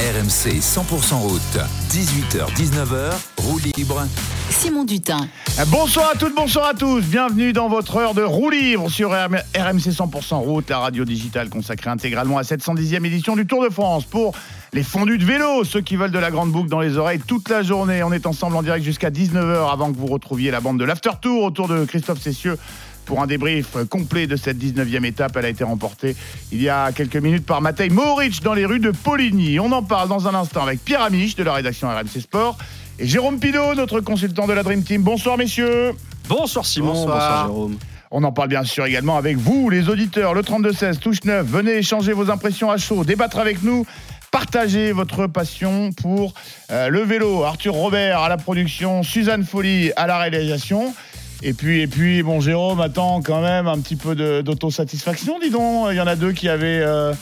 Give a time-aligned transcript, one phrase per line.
[0.00, 1.58] RMC 100% route,
[1.90, 4.02] 18h-19h, roue libre.
[4.48, 5.28] Simon Dutin.
[5.66, 7.02] Bonsoir à toutes, bonsoir à tous.
[7.02, 11.90] Bienvenue dans votre heure de roue libre sur RMC 100% route, la radio digitale consacrée
[11.90, 14.06] intégralement à cette 110e édition du Tour de France.
[14.06, 14.34] Pour
[14.72, 17.50] les fondus de vélo, ceux qui veulent de la grande boucle dans les oreilles toute
[17.50, 18.02] la journée.
[18.02, 21.10] On est ensemble en direct jusqu'à 19h avant que vous retrouviez la bande de l'After
[21.20, 22.56] Tour autour de Christophe Cessieux
[23.04, 25.36] pour un débrief complet de cette 19e étape.
[25.36, 26.16] Elle a été remportée
[26.52, 29.60] il y a quelques minutes par Matej Moric dans les rues de Poligny.
[29.60, 32.58] On en parle dans un instant avec Pierre Amiche de la rédaction RMC Sport
[32.98, 35.02] et Jérôme Pidot, notre consultant de la Dream Team.
[35.02, 35.92] Bonsoir messieurs.
[36.28, 37.78] Bonsoir Simon, bonsoir, Jérôme.
[38.12, 40.34] On en parle bien sûr également avec vous, les auditeurs.
[40.34, 41.46] Le 32-16, touche 9.
[41.46, 43.86] Venez échanger vos impressions à chaud, débattre avec nous.
[44.32, 46.34] Partagez votre passion pour
[46.70, 47.44] euh, le vélo.
[47.44, 50.94] Arthur Robert à la production, Suzanne Folly à la réalisation.
[51.42, 55.88] Et puis, et puis, bon, Jérôme attend quand même un petit peu d'autosatisfaction, dis donc.
[55.90, 57.14] Il y en a deux qui avaient, euh,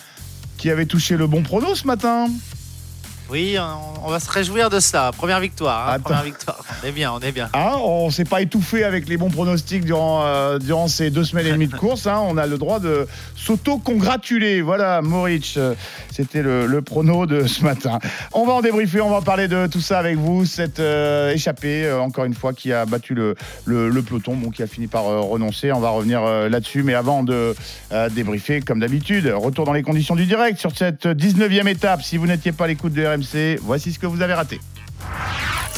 [0.56, 2.28] qui avaient touché le bon prono ce matin.
[3.30, 3.56] Oui,
[4.04, 5.10] on va se réjouir de ça.
[5.16, 5.90] Première victoire.
[5.90, 6.60] hein, première victoire.
[6.82, 7.50] On est bien, on est bien.
[7.52, 11.46] Hein, on s'est pas étouffé avec les bons pronostics durant, euh, durant ces deux semaines
[11.46, 12.06] et demie de course.
[12.06, 12.20] hein.
[12.26, 14.62] On a le droit de s'auto-congratuler.
[14.62, 15.74] Voilà, Moritz, euh,
[16.10, 17.98] c'était le, le prono de ce matin.
[18.32, 20.46] On va en débriefer, on va parler de tout ça avec vous.
[20.46, 23.34] Cette euh, échappée, euh, encore une fois, qui a battu le,
[23.66, 25.70] le, le peloton, bon, qui a fini par renoncer.
[25.72, 26.82] On va revenir là-dessus.
[26.82, 27.54] Mais avant de
[28.14, 32.02] débriefer, comme d'habitude, retour dans les conditions du direct sur cette 19e étape.
[32.02, 33.17] Si vous n'étiez pas à l'écoute de
[33.62, 34.60] Voici ce que vous avez raté.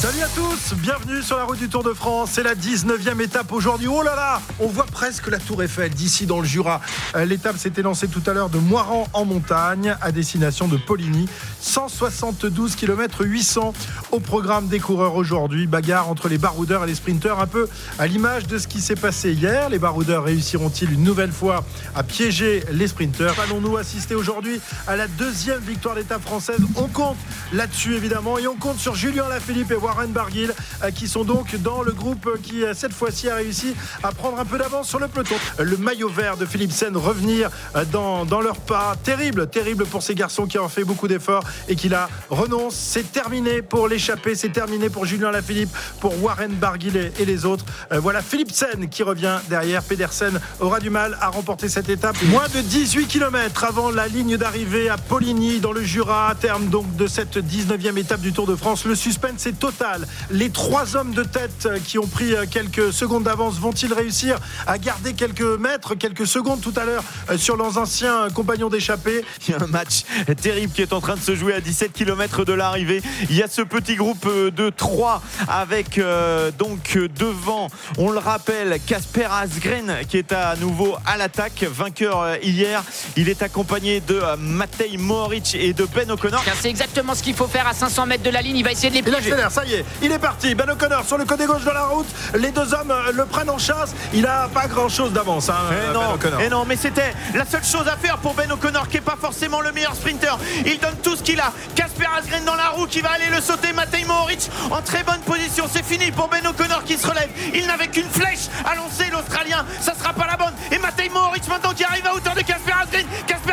[0.01, 2.31] Salut à tous, bienvenue sur la route du Tour de France.
[2.33, 3.87] C'est la 19e étape aujourd'hui.
[3.87, 6.81] Oh là là, on voit presque la Tour Eiffel d'ici dans le Jura.
[7.15, 11.29] Euh, L'étape s'était lancée tout à l'heure de Moiran en montagne à destination de Poligny.
[11.59, 13.73] 172 km 800
[14.11, 15.67] au programme des coureurs aujourd'hui.
[15.67, 18.95] Bagarre entre les baroudeurs et les sprinteurs, un peu à l'image de ce qui s'est
[18.95, 19.69] passé hier.
[19.69, 23.35] Les baroudeurs réussiront-ils une nouvelle fois à piéger les sprinteurs?
[23.39, 26.61] Allons-nous assister aujourd'hui à la deuxième victoire d'étape française?
[26.75, 27.17] On compte
[27.53, 30.51] là-dessus évidemment et on compte sur Julien Lafilippe et Warren Barguil
[30.83, 34.39] euh, qui sont donc dans le groupe qui euh, cette fois-ci a réussi à prendre
[34.39, 35.35] un peu d'avance sur le peloton.
[35.59, 38.95] Le maillot vert de Philipsen revenir euh, dans, dans leur pas.
[39.03, 42.75] Terrible, terrible pour ces garçons qui ont fait beaucoup d'efforts et qui là renoncent.
[42.75, 47.65] C'est terminé pour l'échappée, c'est terminé pour Julien Lafilippe, pour Warren Barguil et, les autres.
[47.91, 49.83] Voilà Philipsen qui revient derrière.
[49.83, 52.15] Pedersen aura du mal à remporter cette étape.
[52.23, 56.67] Moins de 18 km avant la ligne d'arrivée à Poligny dans le Jura, à terme
[56.67, 58.85] donc de cette 19e étape du Tour de France.
[59.11, 60.07] Suspense est total.
[60.29, 64.77] Les trois hommes de tête qui ont pris euh, quelques secondes d'avance vont-ils réussir à
[64.77, 69.25] garder quelques mètres, quelques secondes tout à l'heure euh, sur leurs anciens compagnons d'échappée?
[69.45, 70.03] Il y a un match
[70.41, 73.01] terrible qui est en train de se jouer à 17 km de l'arrivée.
[73.29, 77.67] Il y a ce petit groupe euh, de 3 avec euh, donc devant,
[77.97, 82.81] on le rappelle, Casper Asgren qui est à nouveau à l'attaque, vainqueur hier.
[83.17, 86.41] Il est accompagné de Matej Mohoric et de Ben O'Connor.
[86.61, 88.57] C'est exactement ce qu'il faut faire à 500 mètres de la ligne.
[88.57, 89.31] Il va essayer de les Il piéger.
[89.31, 90.55] accélère, ça y est, il est parti.
[90.55, 92.07] Ben O'Connor sur le côté gauche de la route.
[92.35, 93.93] Les deux hommes euh, le prennent en chasse.
[94.13, 95.49] Il a pas grand chose d'avance.
[95.49, 96.39] Hein, Eh Ben non, O'Connor.
[96.43, 99.17] eh non, mais c'était la seule chose à faire pour Ben O'Connor qui est pas
[99.19, 100.37] forcément le meilleur sprinter.
[100.65, 101.51] Il donne tout ce qu'il a.
[101.75, 103.73] Casper Asgren dans la roue qui va aller le sauter.
[103.73, 105.65] Matej Mohoric en très bonne position.
[105.71, 107.29] C'est fini pour Ben O'Connor qui se relève.
[107.53, 109.65] Il n'avait qu'une flèche à lancer l'Australien.
[109.81, 110.53] Ça sera pas la bonne.
[110.71, 113.05] Et Matej Mohoric maintenant qui arrive à hauteur de Casper Asgren.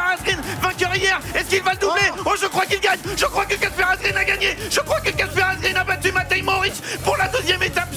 [0.09, 1.21] Asgren vainqueur hier.
[1.35, 2.99] Est-ce qu'il va le doubler Oh, je crois qu'il gagne.
[3.17, 4.57] Je crois que Casper Asgren a gagné.
[4.71, 6.75] Je crois que Casper Asgren a battu Matej Mohoric
[7.05, 7.88] pour la deuxième étape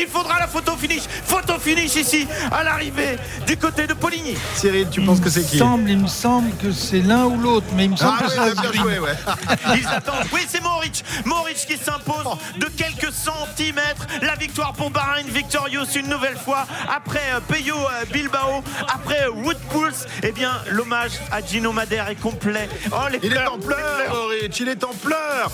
[0.00, 1.02] Il faudra la photo finish.
[1.24, 4.36] Photo finish ici à l'arrivée du côté de Poligny.
[4.54, 7.24] Cyril, tu penses que c'est Il me qui semble, il me semble que c'est l'un
[7.24, 9.14] ou l'autre, mais il me semble Ah que ouais, c'est ouais, bien joué, ouais.
[9.76, 10.26] Ils attendent.
[10.32, 11.04] Oui, c'est Mohoric.
[11.24, 14.06] Mohoric qui s'impose de quelques centimètres.
[14.22, 16.66] La victoire pour Bahrain Victorious une nouvelle fois.
[16.88, 22.08] Après euh, Peyo euh, Bilbao, après euh, Wood Pulse, eh bien, l'hommage à Gino Madère
[22.08, 22.68] est complet.
[22.92, 24.30] Oh, les Il est en pleurs, pleurs.
[24.30, 25.50] Ulrich, il est en pleurs.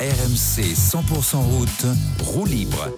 [0.00, 1.86] RMC 100% route,
[2.22, 2.90] roue libre.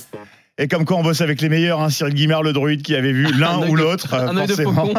[0.60, 3.12] Et comme quoi on bosse avec les meilleurs, hein, Cyril Guimard, le druide, qui avait
[3.12, 4.12] vu l'un ou l'autre.
[4.14, 4.92] euh, un œil de faucon.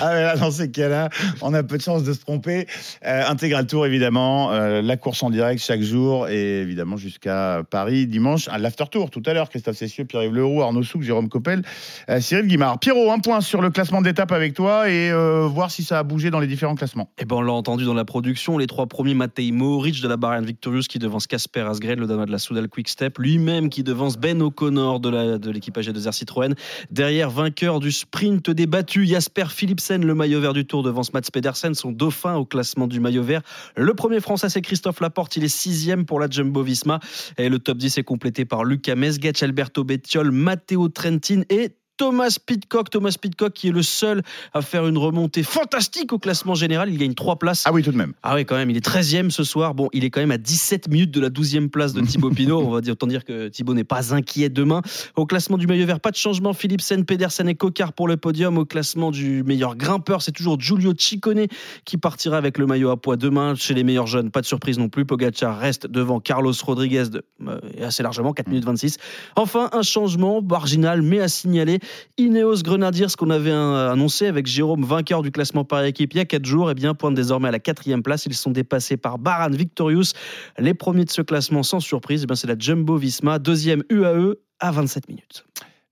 [0.00, 1.10] ah mais là, dans ces cas-là,
[1.40, 2.66] on a peu de chance de se tromper.
[3.06, 8.08] Euh, Intégral Tour, évidemment, euh, la course en direct chaque jour, et évidemment jusqu'à Paris
[8.08, 9.48] dimanche, à l'after tour tout à l'heure.
[9.48, 11.62] Christophe Cessieux, Pierre-Yves Leroux, Arnaud Souk, Jérôme Coppel,
[12.10, 12.80] euh, Cyril Guimard.
[12.80, 16.02] Pierrot, un point sur le classement d'étape avec toi et euh, voir si ça a
[16.02, 17.10] bougé dans les différents classements.
[17.18, 20.16] Eh ben, on l'a entendu dans la production, les trois premiers, Matej Mohoric de la
[20.16, 23.83] Bahrain Victorious qui devance Casper Asgren, le Danois de la Soudal Quick Step, lui-même qui
[23.84, 26.54] devance Ben O'Connor de la- de l'équipage de Citroën.
[26.90, 31.74] Derrière, vainqueur du sprint débattu, Jasper Philipsen, le maillot vert du Tour devance Mats Pedersen,
[31.74, 33.42] son dauphin au classement du maillot vert.
[33.76, 37.00] Le premier français, c'est Christophe Laporte, il est sixième pour la Jumbo Visma.
[37.38, 42.36] Et le top 10 est complété par Lucas Mesgetch, Alberto Bettiol, Matteo Trentin et Thomas
[42.44, 42.90] Pitcock.
[42.90, 46.90] Thomas Pitcock qui est le seul à faire une remontée fantastique au classement général.
[46.90, 47.64] Il gagne 3 places.
[47.66, 48.12] Ah oui, tout de même.
[48.22, 48.70] Ah oui, quand même.
[48.70, 49.74] Il est 13e ce soir.
[49.74, 52.60] Bon, il est quand même à 17 minutes de la 12e place de Thibaut Pinot.
[52.60, 54.82] On va dire, autant dire que Thibaut n'est pas inquiet demain.
[55.16, 56.52] Au classement du maillot vert, pas de changement.
[56.52, 58.58] Philipsen, Pedersen et Cocard pour le podium.
[58.58, 61.46] Au classement du meilleur grimpeur, c'est toujours Giulio Ciccone
[61.84, 63.54] qui partira avec le maillot à poids demain.
[63.54, 65.04] Chez les meilleurs jeunes, pas de surprise non plus.
[65.04, 68.96] Pogacar reste devant Carlos Rodriguez de, euh, assez largement, 4 minutes 26.
[69.36, 71.78] Enfin, un changement marginal mais à signaler.
[72.18, 76.18] Ineos Grenadiers, ce qu'on avait euh, annoncé avec Jérôme, vainqueur du classement par équipe il
[76.18, 78.26] y a 4 jours, et bien pointe désormais à la quatrième place.
[78.26, 80.12] Ils sont dépassés par Baran Victorious.
[80.58, 84.70] Les premiers de ce classement, sans surprise, eh c'est la Jumbo Visma, deuxième UAE à
[84.70, 85.44] 27 minutes.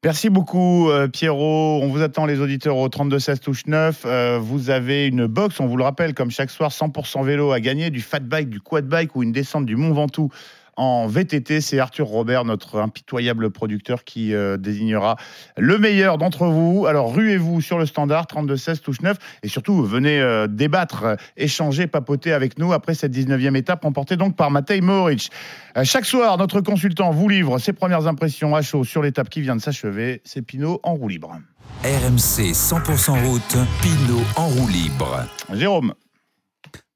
[0.05, 1.79] Merci beaucoup euh, Pierrot.
[1.81, 4.03] On vous attend les auditeurs au 32 16 touche 9.
[4.05, 7.61] Euh, vous avez une box, on vous le rappelle, comme chaque soir, 100% vélo à
[7.61, 10.29] gagner, du fat bike, du quad bike ou une descente du Mont Ventoux
[10.77, 11.61] en VTT.
[11.61, 15.17] C'est Arthur Robert, notre impitoyable producteur, qui euh, désignera
[15.57, 16.87] le meilleur d'entre vous.
[16.87, 22.33] Alors ruez-vous sur le standard 32-16 touche 9 et surtout venez euh, débattre, échanger, papoter
[22.33, 25.31] avec nous après cette 19e étape remportée donc par Matej Mohoric.
[25.77, 29.41] Euh, chaque soir, notre consultant vous livre ses premières impressions à chaud sur l'étape qui
[29.41, 30.21] vient de s'achever.
[30.25, 31.37] C'est Pinot en roue libre.
[31.85, 35.27] RMC 100% route, Pinot en roue libre.
[35.53, 35.95] Jérôme.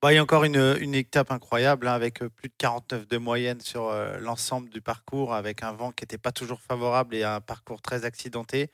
[0.02, 3.16] Bah, il y a encore une, étape incroyable hein, avec euh, plus de 49 de
[3.16, 7.24] moyenne sur euh, l'ensemble du parcours, avec un vent qui n'était pas toujours favorable et
[7.24, 8.70] un parcours très accidenté.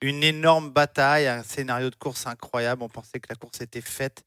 [0.00, 2.82] Une énorme bataille, un scénario de course incroyable.
[2.82, 4.24] On pensait que la course était faite.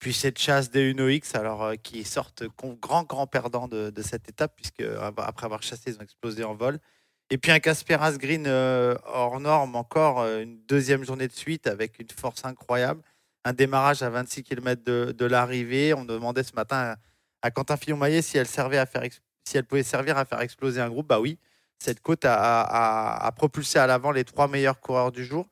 [0.00, 2.44] Puis cette chasse des Uno-X, alors euh, qui sortent
[2.80, 4.82] grand, grand perdant de, cette étape, puisque
[5.18, 6.80] après avoir chassé, ils ont explosé en vol.
[7.30, 11.98] Et puis un Casper Asgreen euh, hors norme, encore une deuxième journée de suite avec
[12.00, 13.02] une force incroyable
[13.46, 15.94] un démarrage à 26 km de, l'arrivée.
[15.94, 16.96] On demandait ce matin
[17.42, 19.02] à, Quentin Fillon-Maillet si elle servait à faire
[19.44, 21.06] si elle pouvait servir à faire exploser un groupe.
[21.06, 21.38] Bah oui,
[21.78, 25.46] cette côte a, propulsé à l'avant les trois meilleurs coureurs du jour.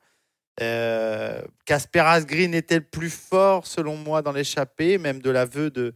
[0.61, 5.93] Euh, Casper Asgreen était le plus fort selon moi dans l'échappée, même de l'aveu de,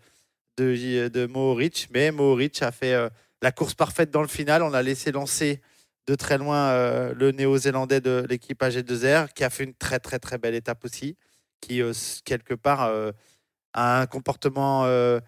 [0.57, 1.89] de Mohoric.
[1.93, 3.09] Mais Mohoric a fait euh,
[3.41, 4.63] la course parfaite dans le final.
[4.63, 5.61] On a laissé lancer
[6.07, 10.19] de très loin euh, le néo-zélandais de l'équipe AG2R, qui a fait une très très
[10.19, 11.17] très belle étape aussi
[11.61, 11.93] qui, euh,
[12.25, 13.11] quelque part, euh,
[13.73, 15.19] a un comportement euh,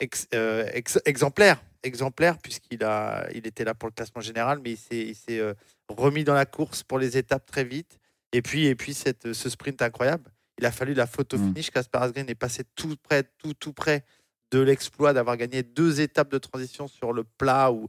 [0.00, 4.76] ex- ex- exemplaire, exemplaire puisqu'il a, il était là pour le classement général, mais il
[4.76, 5.40] s'est, il s'est
[5.88, 7.98] remis dans la course pour les étapes très vite.
[8.32, 11.48] Et puis, et puis cette, ce sprint incroyable, il a fallu la photo Mm.
[11.54, 11.70] finish.
[11.70, 14.04] Kasper Asgreen est passé tout près, tout, tout près
[14.50, 17.86] de l'exploit d'avoir gagné deux étapes de transition sur le plat ou,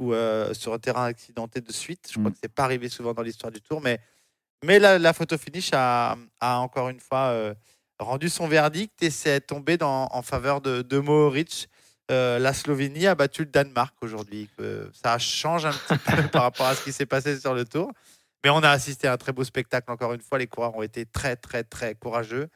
[0.00, 2.08] ou euh, sur un terrain accidenté de suite.
[2.10, 2.32] Je crois Mm.
[2.32, 4.00] que c'est pas arrivé souvent dans l'histoire du Tour, mais
[4.64, 7.54] mais la, la photo finish a, a encore une fois euh,
[7.98, 11.68] rendu son verdict et c'est tombé dans, en faveur de, de Mohoric.
[12.10, 14.48] Euh, la Slovénie a battu le Danemark aujourd'hui.
[14.60, 17.64] Euh, ça change un petit peu par rapport à ce qui s'est passé sur le
[17.64, 17.92] tour.
[18.44, 20.38] Mais on a assisté à un très beau spectacle encore une fois.
[20.38, 22.48] Les coureurs ont été très, très, très courageux.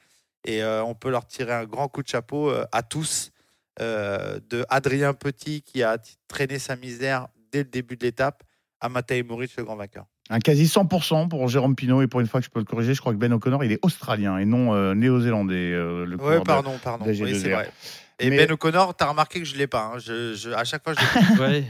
[0.45, 3.31] Et on peut leur tirer un grand coup de chapeau à tous.
[3.79, 5.99] De Adrien Petit qui a
[6.29, 8.43] traîné sa misère dès le début de l'étape
[8.81, 10.07] à Matej Mohoric, le grand vainqueur.
[10.31, 12.03] Un quasi 100% pour Jérôme Pinot.
[12.03, 13.73] Et pour une fois que je peux le corriger, je crois que Ben O'Connor, il
[13.73, 15.55] est australien et non euh, néo-zélandais.
[15.73, 17.05] euh, le pardon, pardon.
[17.05, 17.23] d'AG2R.
[17.25, 17.71] Oui, c'est vrai.
[18.19, 19.93] Et Mais- Ben O'Connor, t'as remarqué que je l'ai pas.
[19.95, 19.99] hein.
[19.99, 21.65] Je, je- à chaque fois, je l'ai.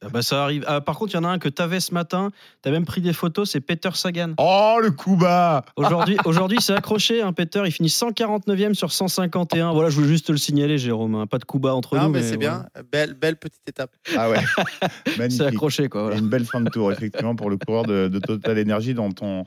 [0.00, 0.64] Ah bah ça arrive.
[0.68, 2.30] Ah, par contre, il y en a un que tu avais ce matin.
[2.62, 4.34] Tu as même pris des photos, c'est Peter Sagan.
[4.38, 7.62] Oh, le coup bas Aujourd'hui, aujourd'hui, c'est accroché, hein, Peter.
[7.66, 9.72] Il finit 149e sur 151.
[9.72, 11.16] Voilà, je voulais juste te le signaler, Jérôme.
[11.16, 11.26] hein.
[11.26, 12.10] Pas de coup bas entre Non, nous.
[12.10, 12.66] mais c'est bien.
[12.92, 13.90] Belle, belle petite étape.
[14.16, 14.38] Ah ouais.
[15.30, 16.02] C'est accroché, quoi.
[16.02, 16.18] Voilà.
[16.18, 19.44] Une belle fin de tour, effectivement, pour le coureur de, de Total Energy dont on,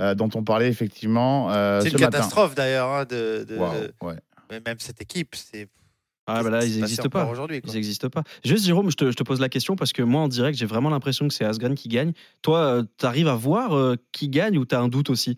[0.00, 2.18] euh, dont on parlait, effectivement, euh, c'est ce une matin.
[2.18, 2.88] catastrophe d'ailleurs.
[2.88, 4.16] hein, de, de- ouais.
[4.50, 5.68] mais même cette équipe, c'est.
[6.26, 7.24] Ah, bah là, ils n'existent pas.
[7.26, 7.60] Aujourd'hui.
[7.66, 8.22] Ils n'existent pas.
[8.44, 10.66] Juste, Jérôme, je te, je te pose la question parce que moi, en direct, j'ai
[10.66, 12.12] vraiment l'impression que c'est Asgren qui gagne.
[12.42, 15.36] Toi, tu arrives à voir euh, qui gagne ou tu as un doute aussi?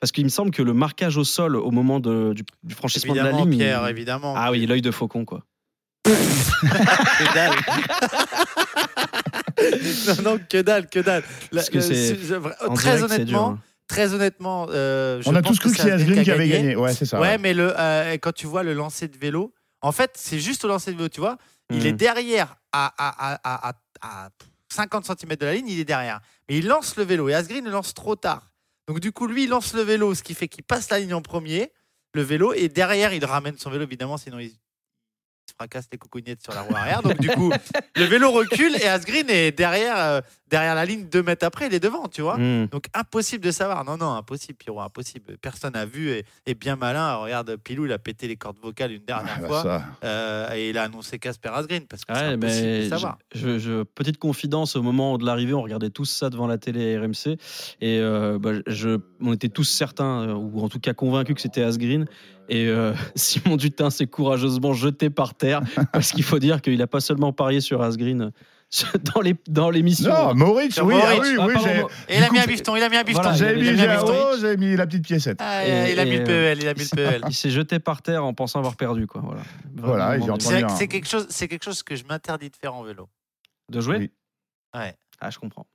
[0.00, 3.12] Parce qu'il me semble que le marquage au sol au moment de- du, du franchissement
[3.14, 3.54] de la Évidemment, ligne.
[3.54, 4.34] il- Pierre, évidemment.
[4.36, 5.44] Ah oui, l'œil de faucon, quoi.
[6.06, 7.52] que dalle.
[10.24, 11.22] non, non, que dalle, que dalle.
[11.52, 13.58] La- Parce que le- très direct, c'est dur, honnêtement, hein.
[13.88, 16.48] très honnêtement, euh, je On a pense tous cru que c'est Asgreen Asgreen qui avait
[16.48, 16.76] gagné.
[16.76, 17.20] Ouais, c'est ça.
[17.20, 17.38] Ouais, ouais.
[17.38, 20.68] mais le, euh, quand tu vois le lancer de vélo, en fait, c'est juste au
[20.68, 21.38] lancer de vélo, tu vois.
[21.70, 24.30] Il est derrière à, à, à, à, à
[24.72, 26.20] 50 cm de la ligne, il est derrière.
[26.48, 28.52] Mais il lance le vélo et Asgreen le lance trop tard.
[28.86, 31.14] Donc, du coup, lui, il lance le vélo, ce qui fait qu'il passe la ligne
[31.14, 31.72] en premier,
[32.14, 34.52] le vélo, et derrière, il ramène son vélo, évidemment, sinon il,
[35.48, 37.02] se fracasse les cocognettes sur la roue arrière.
[37.02, 37.52] Donc du coup,
[37.96, 41.74] le vélo recule et Asgreen est derrière, euh, derrière la ligne deux mètres après, il
[41.74, 42.36] est devant, tu vois.
[42.36, 42.66] Hmm.
[42.66, 43.84] Donc impossible de savoir.
[43.84, 45.36] Non, non, impossible, Pierrot, impossible.
[45.40, 47.14] Personne n'a vu et, et bien malin.
[47.16, 50.70] Regarde, Pilou, il a pété les cordes vocales une dernière Ah, bah, fois euh, et
[50.70, 53.18] il a annoncé Casper Asgreen parce que c'est Ouais, impossible de ben, savoir.
[53.34, 56.98] je, je- petite confidence, au moment de l'arrivée, on regardait tous ça devant la télé
[56.98, 57.38] RMC
[57.80, 61.62] et euh, bah, je, on était tous certains, ou en tout cas convaincus que c'était
[61.62, 62.06] Asgreen.
[62.48, 65.62] Et euh, Simon Dutin s'est courageusement jeté par terre
[65.92, 68.30] parce qu'il faut dire qu'il n'a pas seulement parié sur Asgreen
[69.14, 70.10] dans les dans l'émission.
[70.12, 72.82] Non, Moritz, oui, ah oui, Ah, oui, Mo- Et il a mis un bifton, il
[72.82, 73.22] a mis un bifton.
[73.22, 75.38] Voilà, j'avais mis mis j'avais mis la petite piécette.
[75.40, 77.22] Ah, Et- il a mis le PEL, il a mis le PEL.
[77.28, 79.22] Il s'est jeté par terre en pensant avoir perdu, quoi.
[79.24, 79.42] Voilà.
[79.76, 80.18] Voilà,
[80.76, 83.08] C'est quelque chose, c'est quelque chose que je m'interdis de faire en vélo.
[83.70, 83.96] De jouer?
[83.98, 84.10] Oui.
[84.74, 84.94] Ouais.
[85.20, 85.66] Ah, je comprends.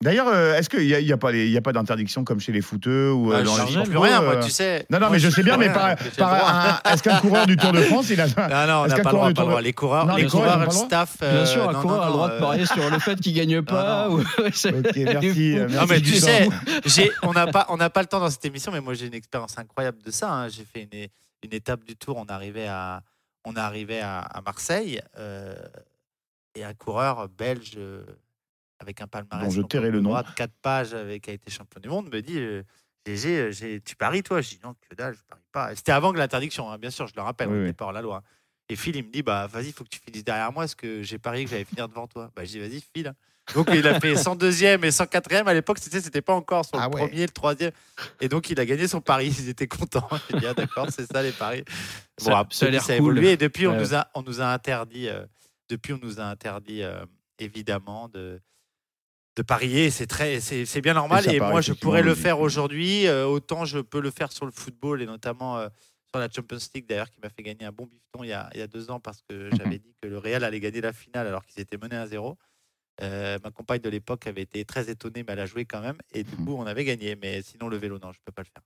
[0.00, 1.72] D'ailleurs, euh, est-ce qu'il n'y a, il y a pas, les- il y a pas
[1.72, 4.26] d'interdiction comme chez les footeux ou euh, Ah, dans je les sports plus rien, euh,
[4.26, 4.86] moi, tu sais.
[4.90, 6.80] Non, non, Moi, mais je sais bien, mais par, le droit.
[6.84, 8.26] un- est-ce qu'un coureur du Tour de France, il a.
[8.28, 9.60] Non, non, on Est-ce n'a qu'un pas le coureur droit, du pas le Tour droit.
[9.60, 11.16] de- Les coureurs, Non, les les coureurs, coureurs ils ont et le pas le staff.
[11.18, 13.16] Bien euh, sûr, un non, coureur non, a le droit de parier sur le fait
[13.20, 14.08] qu'il gagne pas.
[14.08, 14.14] non.
[14.14, 15.58] ou- Ok, merci.
[15.58, 16.48] euh, Non, merci mais tu sais,
[16.86, 19.06] j'ai- on n'a pas, on n'a pas le temps dans cette émission, mais moi j'ai
[19.06, 20.30] une expérience incroyable de ça.
[20.32, 20.48] hein.
[20.48, 21.08] J'ai fait une,
[21.42, 22.18] une étape du Tour.
[22.18, 23.02] On arrivait à,
[23.44, 25.56] on arrivait à, à Marseille euh,
[26.54, 28.04] et un coureur belge euh,
[28.80, 30.10] avec un palmarès Dont je tairai de le nom.
[30.10, 32.38] droite, quatre pages, avec qui a été champion du monde, me dit.
[32.38, 32.62] euh,
[33.06, 34.40] GG, euh, j'ai- tu paries toi?
[34.42, 35.74] Je dis non, que dalle, je parie pas.
[35.74, 37.64] C'était avant que l'interdiction, hein, bien sûr, je le rappelle, Oui, on oui.
[37.64, 38.22] n'était pas hors la loi.
[38.68, 40.74] Et Phil, il me dit, bah vas-y, il faut que tu finisses derrière moi, parce
[40.74, 42.30] que j'ai parié que j'allais finir devant toi.
[42.36, 43.14] Bah, je dis, vas-y, Phil.
[43.54, 45.48] Donc il a fait 102e et 104e.
[45.48, 47.00] À l'époque, c'était c'était pas encore le Ah ouais.
[47.00, 47.72] premier, le troisième.
[48.20, 49.28] Et donc il a gagné son pari.
[49.28, 50.06] Ils étaient contents.
[50.30, 51.64] J'ai dit, ah, d'accord, c'est ça les paris.
[52.18, 53.12] Bon, Ça- après, ça a l'air ça a cool.
[53.16, 53.32] évolué.
[53.32, 55.24] Et depuis, on, Ouais, nous a, on nous a interdit, euh,
[55.70, 57.06] depuis, on nous a interdit euh,
[57.38, 58.38] évidemment de,
[59.38, 59.90] de parier.
[59.90, 61.24] C'est très, c'est c'est bien normal.
[61.32, 63.06] Et, moi, je pourrais le faire aujourd'hui.
[63.06, 65.68] euh, autant je peux le faire sur le football et notamment euh,
[66.10, 68.50] sur la Champions League, d'ailleurs, qui m'a fait gagner un bon bifton il y a,
[68.54, 70.92] il y a deux ans parce que j'avais dit que le Real allait gagner la
[70.92, 72.36] finale alors qu'ils étaient menés à zéro.
[73.00, 75.98] Euh, ma compagne de l'époque avait été très étonnée, mais elle a joué quand même.
[76.12, 76.44] Et du Mhm.
[76.44, 77.14] coup, on avait gagné.
[77.14, 78.62] Mais sinon, le vélo, non, je peux pas le faire.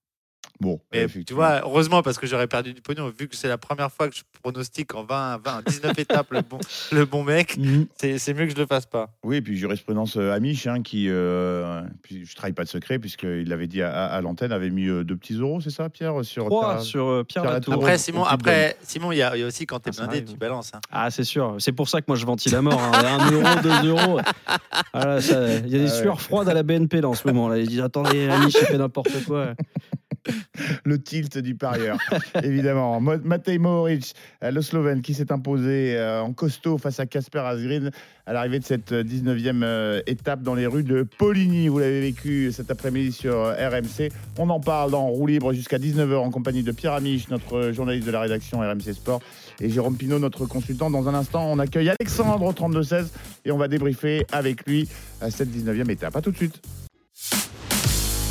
[0.61, 3.59] Bon, Mais tu vois, heureusement, parce que j'aurais perdu du pognon, vu que c'est la
[3.59, 6.59] première fois que je pronostique en 20, 20 19 étapes le bon,
[6.93, 7.87] le bon mec, Mhm.
[8.01, 9.11] c'est c'est mieux que je le fasse pas.
[9.25, 13.01] Oui, et puis jurisprudence euh, Amish, hein, qui, euh, puis je trahis pas de secret,
[13.01, 16.25] puisqu'il l'avait dit à, à l'antenne, avait mis euh, deux petits euros, c'est ça, Pierre
[16.25, 17.75] sur Trois sur euh, Pierre Pierre Latour.
[17.75, 20.25] Après, Simon, après, Simon, il y, a il y a aussi quand t'es Ah, blindé,
[20.25, 20.71] tu balances.
[20.75, 20.81] hein.
[20.93, 21.57] Ah, c'est sûr.
[21.59, 22.81] C'est pour ça que moi je ventile à mort.
[22.81, 23.19] Hein.
[23.19, 24.21] Un euro, deux euros.
[24.95, 26.01] Voilà, Il y a des Ah ouais.
[26.01, 27.49] sueurs froides à la BNP là, en ce moment.
[27.49, 27.59] Là.
[27.59, 29.55] Ils disent Attendez, Amish, il fait n'importe quoi.
[30.85, 31.99] le tilt du parieur,
[32.43, 33.01] évidemment.
[33.01, 37.91] Matej Mohoric, euh, le Slovène, qui s'est imposé euh, en costaud face à Casper Asgreen
[38.27, 41.69] à l'arrivée de cette euh, 19e euh, étape dans les rues de Poligny.
[41.69, 44.11] Vous l'avez vécu cet après-midi sur RMC.
[44.39, 48.07] On en parle dans Roue Libre jusqu'à 19h en compagnie de Pierre Amiche, notre journaliste
[48.07, 49.21] de la rédaction RMC Sport,
[49.61, 50.91] et Jérôme Pinault, notre consultant.
[50.91, 53.07] Dans un instant, on accueille Alexandre au 32-16
[53.45, 54.89] et on va débriefer avec lui
[55.31, 56.17] cette 19e étape.
[56.17, 56.61] À tout de suite.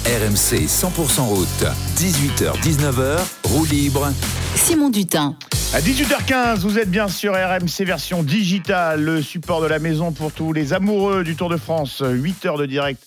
[0.06, 1.48] RMC 100% route.
[1.96, 4.12] 18h-19h, roue libre.
[4.56, 5.36] Simon Dutin.
[5.74, 10.32] À 18h15, vous êtes bien sur RMC version digitale, le support de la maison pour
[10.32, 12.02] tous les amoureux du Tour de France.
[12.04, 13.04] 8 heures de direct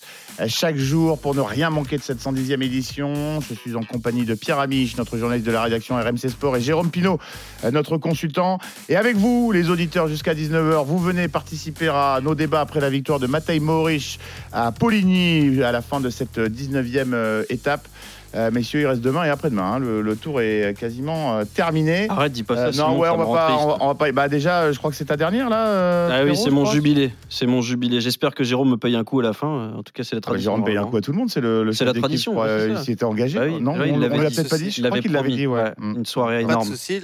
[0.47, 3.39] chaque jour pour ne rien manquer de cette 110e édition.
[3.41, 6.61] Je suis en compagnie de Pierre Amiche, notre journaliste de la rédaction RMC Sport, et
[6.61, 7.19] Jérôme Pinault,
[7.63, 8.59] euh, notre consultant.
[8.89, 12.89] Et avec vous, les auditeurs, jusqu'à 19h, vous venez participer à nos débats après la
[12.89, 14.19] victoire de Matej Mohoric
[14.51, 17.87] à Poligny à la fin de cette 19e euh, étape.
[18.35, 19.63] Euh, messieurs, il reste demain et après-demain.
[19.75, 19.79] hein.
[19.79, 22.07] Le, le tour est quasiment euh, terminé.
[22.09, 22.65] Arrête, dis pas ça.
[22.67, 23.61] Euh, Simon, non, ouais, ça on va, pas, triste.
[23.63, 24.11] on, va, on va pas.
[24.11, 25.67] Bah déjà, je crois que c'est ta dernière là.
[25.67, 26.73] euh, Ah oui, c'est mon crois.
[26.73, 27.13] jubilé.
[27.29, 28.01] C'est mon jubilé.
[28.01, 29.73] J'espère que Jérôme me paye un coup à la fin.
[29.77, 30.51] En tout cas, c'est la Ah, bah, tradition.
[30.51, 32.67] Jérôme paye un coup à tout le monde, c'est le, le la tradition, crois, ouais,
[32.71, 32.83] il ça.
[32.83, 33.39] s'y était engagé.
[33.41, 34.69] Ah oui, non, ouais, il on, l'a peut-être pas dit.
[34.71, 35.47] Je crois qu'il l'avait dit.
[35.47, 35.61] Ouais.
[35.63, 35.95] Ouais, Mm.
[35.97, 36.67] Une soirée Pas de énorme.
[36.67, 37.01] soucis.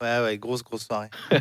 [0.00, 1.08] Ouais, ouais, grosse, grosse soirée.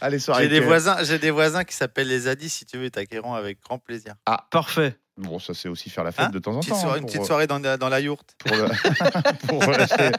[0.00, 0.44] Allez, soirée.
[0.44, 2.90] J'ai des euh, voisins, j'ai des voisins qui s's'appellent les Zadis, si tu veux, ils
[2.90, 4.14] t'accueilleront avec grand plaisir.
[4.50, 4.96] Parfait.
[5.18, 6.78] Bon, ça c'est aussi faire la fête Hein de temps en Petite temps.
[6.80, 8.34] soirée- hein, une pour, petite euh, soirée dans, dans la yourte.
[8.38, 8.66] pour, le-
[9.46, 10.10] pour relâcher,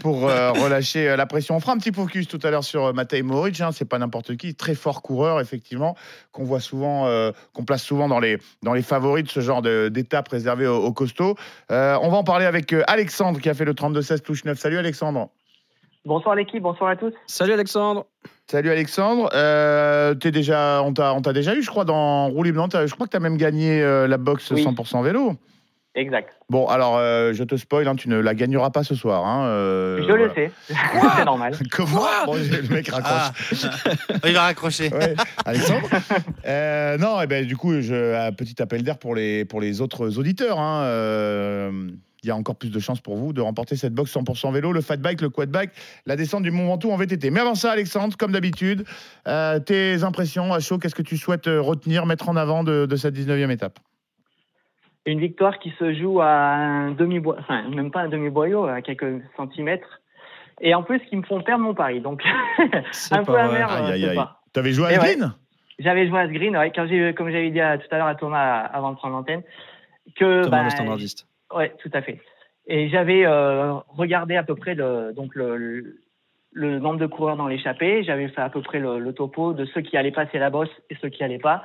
[0.00, 1.54] pour, euh, relâcher, euh, la pression.
[1.54, 3.60] On fera un petit focus tout à l'heure sur euh, Matej Mohoric.
[3.60, 5.96] Hein, c'est pas n'importe qui, très fort coureur effectivement,
[6.32, 9.62] qu'on voit souvent, euh, qu'on place souvent dans les dans les favoris de ce genre
[9.62, 11.36] d'étape réservée aux, aux costauds.
[11.70, 14.58] Euh, on va en parler avec euh, Alexandre qui a fait le 32-16 touche 9.
[14.58, 15.30] Salut Alexandre.
[16.04, 17.12] Bonsoir l'équipe, bonsoir à tous.
[17.28, 18.06] Salut Alexandre.
[18.50, 19.30] Salut Alexandre.
[19.34, 22.28] Euh, t'es déjà, on t'a on t'a déjà eu, je crois, dans.
[22.30, 24.62] Non, t'as- Je crois que tu as même gagné euh, la box Oui.
[24.64, 25.34] 100% vélo.
[25.94, 26.30] Exact.
[26.48, 29.26] Bon, alors, euh, je te spoil, hein, tu ne la gagneras pas ce soir.
[29.26, 30.24] hein, euh, Je voilà.
[30.24, 30.50] le sais.
[31.16, 31.54] c'est normal.
[31.70, 33.64] Comment Bon, Le mec raccroche.
[33.84, 33.90] Ah.
[34.26, 34.90] Il va raccrocher.
[34.92, 35.14] Ouais.
[35.44, 35.88] Alexandre
[36.46, 39.80] Euh, Non, et ben, du coup, je, un petit appel d'air pour les, pour les
[39.82, 40.58] autres auditeurs.
[40.58, 41.70] hein, euh,
[42.22, 44.72] il y a encore plus de chances pour vous de remporter cette box 100% vélo,
[44.72, 45.70] le fat bike, le quad bike,
[46.06, 47.30] la descente du Mont Ventoux en VTT.
[47.30, 48.84] Mais avant ça, Alexandre, comme d'habitude,
[49.26, 52.86] euh, tes impressions à chaud, qu'est-ce que tu souhaites euh, retenir, mettre en avant de,
[52.86, 53.78] de cette 19e étape?
[55.04, 59.20] Une victoire qui se joue à un demi-bois, enfin, même pas un demi-boyau, à quelques
[59.36, 60.00] centimètres.
[60.60, 62.00] Et en plus, qui me font perdre mon pari.
[62.00, 62.22] Donc,
[63.10, 63.68] un peu amer.
[63.72, 64.14] euh, Aïe, aïe, ce aïe.
[64.14, 64.42] soir.
[64.52, 65.16] T'avais joué à ouais.
[65.16, 65.32] Green?
[65.80, 68.06] J'avais joué à ce green, ouais, quand j'ai, comme j'avais dit à- tout à l'heure
[68.06, 69.42] à Thomas avant de prendre l'antenne,
[70.14, 71.26] que Thomas bah, le standardiste.
[71.54, 72.20] Ouais, tout à fait.
[72.66, 75.98] Et j'avais euh, regardé à peu près le, donc le,
[76.54, 78.04] nombre de coureurs dans l'échappée.
[78.04, 80.96] J'avais fait à peu près le, topo de ceux qui allaient passer la bosse et
[81.00, 81.64] ceux qui allaient pas.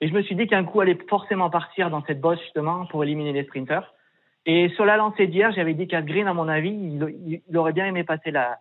[0.00, 3.02] Et je me suis dit qu'un coup allait forcément partir dans cette bosse justement pour
[3.02, 3.92] éliminer les sprinters.
[4.46, 8.04] Et sur la lancée d'hier, j'avais dit qu'Asgreen, à mon avis, il, aurait bien aimé
[8.04, 8.58] passer la,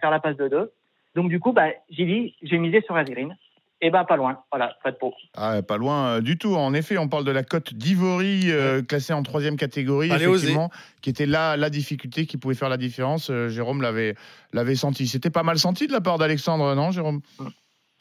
[0.00, 0.72] faire la passe de deux.
[1.14, 3.36] Donc du coup, bah, j'ai dit, j'ai misé sur Asgreen.
[3.82, 4.42] Et ben pas loin.
[4.52, 5.14] Voilà, pas de peau.
[5.34, 6.54] Ah, pas loin euh, du tout.
[6.54, 10.24] En effet, on parle de la cote d'Ivory, euh, classée en troisième catégorie, oser.
[10.26, 10.70] effectivement,
[11.00, 13.30] qui était là la difficulté qui pouvait faire la différence.
[13.30, 14.16] Euh, Jérôme l'avait
[14.52, 15.08] l'avait senti.
[15.08, 17.22] C'était pas mal senti de la part d'Alexandre, non, Jérôme?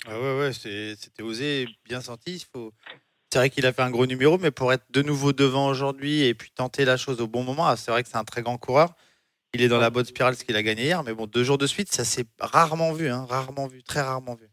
[0.06, 2.36] Ah ouais, ouais, c'était osé, bien senti.
[2.36, 2.74] Il faut...
[3.32, 6.24] C'est vrai qu'il a fait un gros numéro, mais pour être de nouveau devant aujourd'hui
[6.24, 8.42] et puis tenter la chose au bon moment, ah, c'est vrai que c'est un très
[8.42, 8.96] grand coureur.
[9.54, 11.58] Il est dans la bonne spirale, ce qu'il a gagné hier, mais bon, deux jours
[11.58, 14.49] de suite, ça s'est rarement vu, hein, rarement vu, très rarement vu.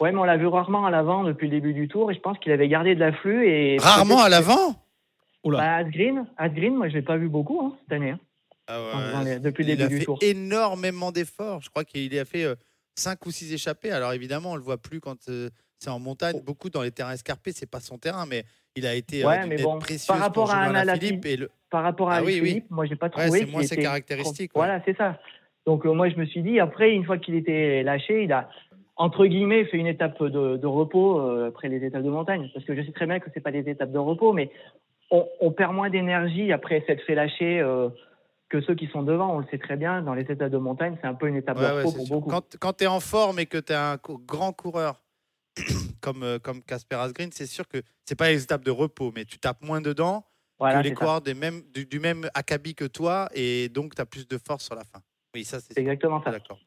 [0.00, 2.10] Ouais, mais on l'a vu rarement à l'avant depuis le début du tour.
[2.10, 4.74] Et je pense qu'il avait gardé de l'afflux et Rarement à l'avant?
[5.44, 5.58] Oula.
[5.58, 8.10] Bah, Asgreen, Asgreen, moi je l'ai pas vu beaucoup hein, cette année.
[8.10, 8.20] hein.
[8.66, 8.80] Ah
[9.22, 10.18] ouais, les- depuis le il début a du fait tour.
[10.22, 11.60] énormément d'efforts.
[11.62, 12.46] Je crois qu'il a fait
[12.96, 13.90] 5 ou 6 échappées.
[13.90, 16.40] Alors évidemment, on le voit plus quand euh, c'est en montagne.
[16.44, 19.40] Beaucoup dans les terrains escarpés, c'est pas son terrain, mais il a été euh, Ouais,
[19.40, 22.10] d'une mais aide bon, précieuse par rapport pour à Anna Lafilippe et le- Par rapport
[22.10, 22.48] à Ah oui, oui.
[22.48, 23.30] Philippe, moi j'ai pas Ouais, trouvé.
[23.38, 24.66] c'est qu'il moins ses était caractéristiques, trop- ouais.
[24.66, 25.20] Voilà, c'est ça.
[25.66, 28.48] Donc euh, moi je me suis dit après une fois qu'il était lâché, il a
[28.96, 32.64] entre guillemets fait une étape de, de repos euh, après les étapes de montagne, parce
[32.64, 34.50] que je sais très bien que c'est pas des étapes de repos, mais
[35.10, 37.60] on, on perd moins d'énergie après s'être fait lâcher.
[37.60, 37.88] euh,
[38.50, 40.96] que ceux qui sont devant, on le sait très bien, dans les étapes de montagne,
[41.00, 42.14] c'est un peu une étape Ouais, de repos pour sûr.
[42.14, 42.30] beaucoup.
[42.30, 43.96] Quand, quand tu es en forme et que tu es un
[44.26, 45.02] grand coureur
[46.00, 49.24] comme euh, comme Casper Asgreen, c'est sûr que c'est pas les étapes de repos, mais
[49.24, 50.24] tu tapes moins dedans
[50.58, 54.02] Voilà, que les coureurs des mêmes, du, du même acabit que toi et donc tu
[54.02, 55.00] as plus de force sur la fin.
[55.34, 56.30] Oui, ça c'est C'est exactement ça.
[56.30, 56.60] D'accord.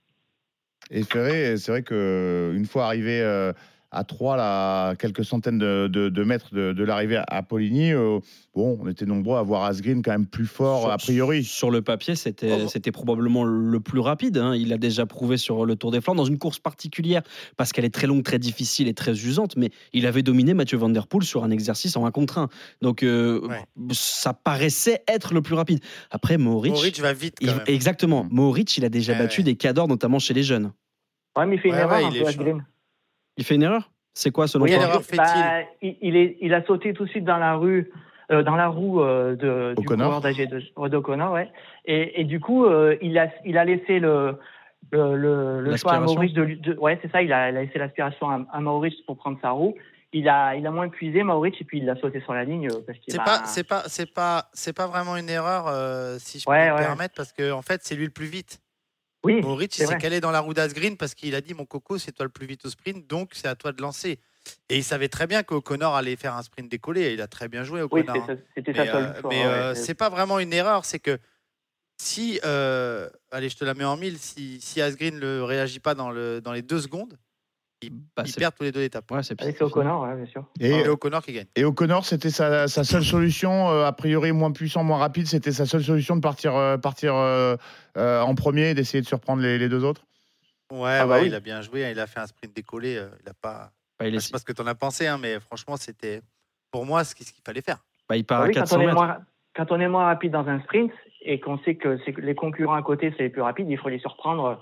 [0.91, 3.51] Et c'est vrai que une fois arrivé euh,
[3.91, 7.93] à 3, là, à quelques centaines de, de- de mètres de, de l'arrivée à Poligny,
[7.93, 8.19] euh,
[8.53, 11.43] bon, on était nombreux à voir Asgreen quand même plus fort Sur- a priori.
[11.45, 12.67] Sur le papier, c'était Oh.
[12.67, 14.37] c'était probablement le plus rapide.
[14.37, 14.53] hein.
[14.55, 17.21] Il a déjà prouvé sur le Tour des Flandres, dans une course particulière,
[17.55, 20.77] parce qu'elle est très longue, très difficile et très usante, mais il avait dominé Mathieu
[20.77, 22.49] Van Der Poel sur un exercice en 1 contre 1.
[22.81, 23.61] Donc euh, Ouais.
[23.93, 25.79] ça paraissait être le plus rapide.
[26.11, 27.63] Après, Mohoric, Mohoric va vite quand il- même.
[27.67, 29.45] exactement, Mohoric, il a déjà Ouais, battu ouais.
[29.45, 30.73] des cadors, notamment chez les jeunes.
[31.37, 32.65] Ouais, mais il fait une Ouais, erreur ouais, un peu Asgreen.
[33.37, 33.91] Il fait une erreur?
[34.13, 34.83] C'est quoi selon Oui, toi?
[34.83, 35.17] erreur fait-il?
[35.17, 37.91] bah, il, il est, il a sauté tout de suite dans la rue,
[38.31, 41.51] euh, dans la roue euh, de, du coureur d'AG2 d'O'Connor, ouais.
[41.85, 44.39] Et, et du coup, euh, il a, il a laissé le,
[44.91, 46.15] le, le, le choix à L'aspiration?
[46.15, 48.59] Maurice de, lui- de- ouais, c'est ça, il a, il a laissé l'aspiration à, à
[48.59, 49.75] Maurice pour prendre sa roue.
[50.13, 52.69] Il a, il a moins puisé Maurice et puis il a sauté sur la ligne
[52.69, 55.67] euh, parce qu'il C'est bah, pas, c'est pas, c'est pas, c'est pas vraiment une erreur,
[55.67, 56.81] euh, si je Ouais, peux me ouais.
[56.81, 58.59] permettre, parce que en fait, c'est lui le plus vite.
[59.35, 61.97] Oui, c'est il s'est calé dans la roue d'Asgreen parce qu'il a dit Mon coco,
[61.97, 64.19] c'est toi le plus vite au sprint, donc c'est à toi de lancer.
[64.69, 67.01] Et il savait très bien qu'O'Connor allait faire un sprint décollé.
[67.01, 68.15] Et il a très bien joué, Oui, O'Connor.
[68.15, 68.35] c'était hein.
[68.37, 70.53] ça- c'était mais sa seule euh, fois, mais, ouais, euh, c'est- c'est pas vraiment une
[70.53, 70.85] erreur.
[70.85, 71.17] C'est que
[71.99, 75.95] si, euh, allez, je te la mets en mille, si, si Asgreen ne réagit pas
[75.95, 77.17] dans, le, dans les deux secondes,
[78.15, 79.09] Bah, il c'est- perd tous les deux l'étape.
[79.11, 80.45] Ouais, c'est O'Connor, ouais, bien sûr.
[80.59, 81.45] Et, Et O'Connor qui gagne.
[81.55, 85.51] et O'Connor, c'était sa, sa seule solution, euh, a priori moins puissant, moins rapide, c'était
[85.51, 87.55] sa seule solution de partir, euh, partir euh,
[87.97, 90.01] euh, en premier et d'essayer de surprendre les, les deux autres
[90.71, 91.27] Ouais, Ah bah ouais, oui.
[91.27, 91.85] il a bien joué.
[91.85, 92.97] hein, Il a fait un sprint décollé.
[92.97, 93.71] euh, Il a pas.
[93.99, 96.21] Bah, il, Je sais pas ce que tu en as pensé, hein, mais franchement, c'était
[96.71, 97.77] pour moi ce qu'il fallait faire.
[98.09, 99.17] bah, il part Ah à oui, quand 400 on, est moins,
[99.55, 102.81] quand on est moins rapide dans un sprint et qu'on sait que les concurrents à
[102.81, 104.61] côté, c'est les plus rapides, il faut les surprendre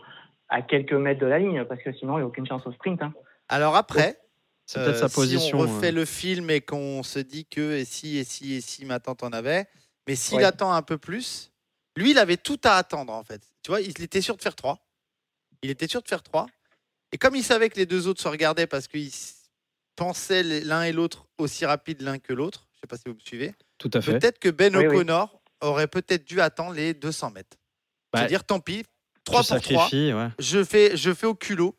[0.56, 2.72] à quelques mètres de la ligne parce que sinon, il n'y a aucune chance au
[2.72, 3.02] sprint.
[3.02, 3.14] hein.
[3.50, 4.20] Alors après,
[4.66, 5.40] C'est peut-être sa Euh, position.
[5.50, 5.92] Si on refait euh.
[5.92, 9.22] le film et qu'on se dit que et si, et si, et si, ma tante
[9.24, 9.68] en avait,
[10.08, 10.44] mais s'il Ouais.
[10.46, 11.52] attend un peu plus,
[11.98, 13.42] lui, il avait tout à attendre en fait.
[13.62, 14.80] Tu vois, il était sûr de faire 3.
[15.62, 16.48] Il était sûr de faire 3.
[17.12, 19.12] Et comme il savait que les deux autres se regardaient parce qu'ils
[19.96, 23.20] pensaient l'un et l'autre aussi rapides l'un que l'autre, je sais pas si vous me
[23.20, 24.14] suivez, Tout à fait.
[24.20, 24.96] peut-être que Ben Oui, oui.
[24.96, 27.58] O'Connor aurait peut-être dû attendre les 200 mètres.
[28.12, 28.84] Bah, C'est-à-dire, tant pis,
[29.26, 30.28] Tu 3 pour 3, sacrifies, ouais.
[30.40, 31.76] je fais, je fais au culot.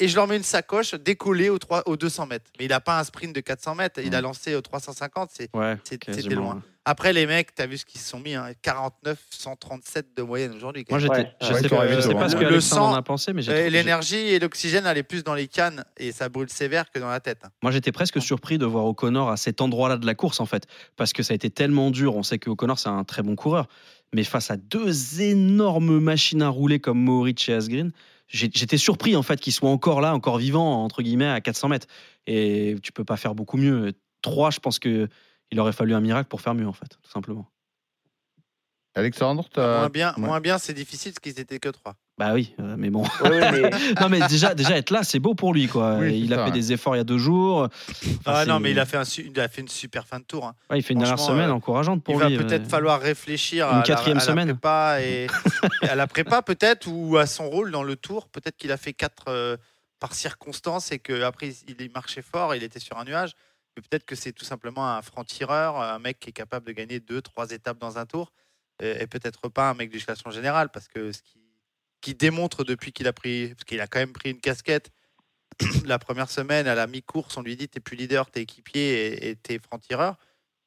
[0.00, 2.48] et je leur mets une sacoche décollée aux, 3, aux 200 mètres.
[2.58, 3.98] Mais il n'a pas un sprint de 400 mètres.
[4.00, 5.30] Il a lancé aux 350.
[5.32, 6.62] C'est, Ouais, c'est- quasiment, c'était loin.
[6.84, 8.34] Après, les mecs, tu as vu ce qu'ils se sont mis.
[8.34, 10.86] Hein, 49, 137 de moyenne aujourd'hui.
[10.88, 12.18] Moi, j'étais, Ouais, je ouais, sais tu pas, je vu sais souvent.
[12.20, 14.38] pas ce que Le Alexandre en sang, a pensé, mais j'ai Euh, trouvé- l'énergie et
[14.38, 17.40] l'oxygène allaient plus dans les cannes et ça brûle sévère que dans la tête.
[17.44, 17.48] hein.
[17.62, 20.68] Moi, j'étais presque surpris de voir O'Connor à cet endroit-là de la course, en fait,
[20.96, 22.14] parce que ça a été tellement dur.
[22.14, 23.66] On sait que O'Connor, c'est un très bon coureur,
[24.14, 27.92] mais face à deux énormes machines à rouler comme Mohoric et Asgreen,
[28.28, 31.86] j'étais surpris, en fait, qu'il soit encore là, encore vivant, entre guillemets, à 400 mètres.
[32.26, 33.92] Et tu peux pas faire beaucoup mieux.
[34.22, 35.08] Trois, je pense que
[35.50, 37.50] il aurait fallu un miracle pour faire mieux, en fait, tout simplement.
[38.98, 40.22] Alexandre, Ah, t'as- moins bien, ouais.
[40.22, 41.94] moins bien c'est difficile parce qu'ils étaient que trois.
[42.18, 43.04] Bah oui, euh, mais bon.
[43.22, 45.96] Oui, oui, mais non, mais déjà, déjà être là, c'est beau pour lui, quoi.
[45.98, 46.54] Oui, c'est il a ça, fait ouais.
[46.56, 47.68] des efforts il y a deux jours.
[47.68, 50.04] Enfin, Ah c'est- non, mais il a, fait un, su- il a fait une super
[50.06, 50.44] fin de tour.
[50.46, 50.54] hein.
[50.68, 52.36] Ouais, il fait une dernière Franchement, semaine euh, encourageante pour il va lui.
[52.38, 52.68] peut-être ouais.
[52.68, 54.48] falloir réfléchir Une à, la- quatrième à la, semaine.
[54.48, 55.26] prépa et,
[55.82, 58.26] et à la prépa peut-être ou à son rôle dans le tour.
[58.28, 59.56] Peut-être qu'il a fait quatre euh,
[60.00, 63.30] par circonstance et qu'après il il marchait fort, il était sur un nuage.
[63.76, 66.98] Mais peut-être que c'est tout simplement un franc-tireur, un mec qui est capable de gagner
[66.98, 68.32] deux, trois étapes dans un tour
[68.80, 71.40] et, et peut-être pas un mec du classement général parce que ce qui,
[72.00, 74.90] qui démontre depuis qu'il a pris, parce qu'il a quand même pris une casquette
[75.86, 79.36] la première semaine à la mi-course, on lui dit t'es plus leader, t'es équipier et
[79.36, 80.16] t'es franc-tireur.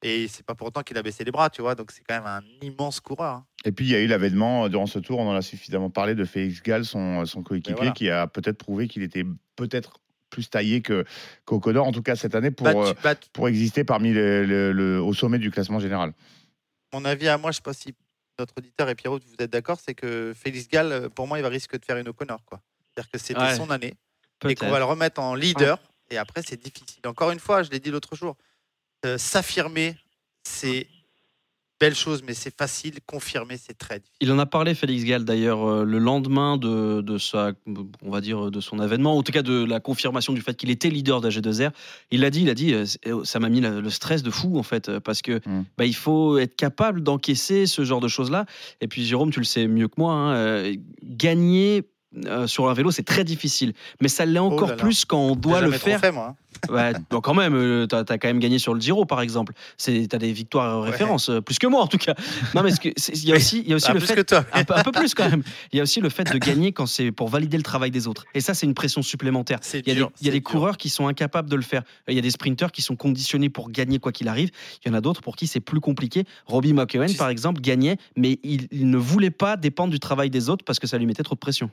[0.03, 1.75] Et c'est pas pour autant qu'il a baissé les bras, tu vois.
[1.75, 3.35] Donc c'est quand même un immense coureur.
[3.35, 3.45] hein.
[3.65, 5.91] Et puis il y a eu l'avènement euh, durant ce tour, on en a suffisamment
[5.91, 7.91] parlé de Félix Gall, son, son coéquipier, voilà.
[7.91, 9.23] qui a peut-être prouvé qu'il était
[9.55, 9.99] peut-être
[10.31, 11.05] plus taillé que
[11.45, 14.11] qu'Oconnor, en tout cas cette année, pour, Bah, tu- euh, bah, tu- pour exister parmi
[14.13, 16.13] le- au sommet du classement général.
[16.93, 17.95] Mon avis à moi, je sais pas si
[18.39, 21.41] notre auditeur et Pierrot, vous êtes d'accord, c'est que Félix Gall, euh, pour moi, il
[21.41, 22.43] va risquer de faire une O'Connor.
[22.45, 22.61] quoi.
[22.93, 23.55] C'est-à-dire que c'était Ouais.
[23.55, 23.93] son année
[24.47, 25.77] et qu'on va le remettre en leader.
[26.09, 27.01] Et après, c'est difficile.
[27.05, 28.35] Encore une fois, je l'ai dit l'autre jour,
[29.05, 29.95] euh, s'affirmer,
[30.43, 30.87] c'est
[31.81, 32.93] belle chose, mais c'est facile.
[33.05, 34.17] Confirmer, c'est très difficile.
[34.21, 37.51] Il en a parlé, Félix Gall, d'ailleurs, euh, le lendemain de, de sa,
[38.03, 40.69] on va dire, de son avènement, en tout cas de la confirmation du fait qu'il
[40.69, 41.71] était leader d'AG2R.
[42.11, 44.57] Il l'a dit, il a dit, euh, euh, ça m'a mis le stress de fou,
[44.57, 45.63] en fait, parce que Mm.
[45.77, 48.45] bah, il faut être capable d'encaisser ce genre de choses-là.
[48.79, 51.83] Et puis, Jérôme, tu le sais mieux que moi, hein, gagner.
[52.25, 54.81] Euh, sur un vélo, c'est très difficile, mais ça l'est encore là là.
[54.83, 56.27] plus quand on doit le faire fait, moi.
[56.31, 56.35] hein.
[56.69, 59.53] Ouais, bon, quand même, euh, t'as as quand même gagné sur le Giro, par exemple.
[59.77, 60.89] C'est t'as des victoires Ouais.
[60.91, 62.13] références, euh, plus que moi en tout cas.
[62.53, 64.21] Non, mais il y a aussi, il y a aussi Ah, le plus fait que
[64.21, 64.45] toi.
[64.53, 65.41] un, peu- un peu plus quand même.
[65.73, 68.07] Il y a aussi le fait de gagner quand c'est pour valider le travail des
[68.07, 68.25] autres.
[68.35, 69.59] Et ça, c'est une pression supplémentaire.
[69.73, 71.81] Il y a dur, des, y a coureurs qui sont incapables de le faire.
[72.07, 74.51] Il y a des sprinteurs qui sont conditionnés pour gagner quoi qu'il arrive.
[74.85, 76.25] Il y en a d'autres pour qui c'est plus compliqué.
[76.45, 80.29] Robbie McEwen, Tu par exemple, gagnait, mais il, il ne voulait pas dépendre du travail
[80.29, 81.71] des autres parce que ça lui mettait trop de pression.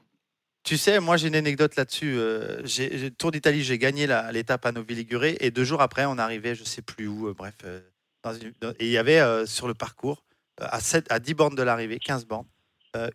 [0.68, 2.14] Tu sais, moi j'ai une anecdote là-dessus.
[2.18, 6.04] Euh, j'ai- Tour d'Italie, j'ai gagné la- l'étape à Novi Ligure et deux jours après,
[6.04, 7.54] on arrivait, je sais plus où, euh, bref.
[7.64, 7.80] euh,
[8.22, 10.24] dans une- dans- et il y avait sur le parcours,
[10.60, 12.46] à, 7, à 10 bornes de l'arrivée, 15 bornes,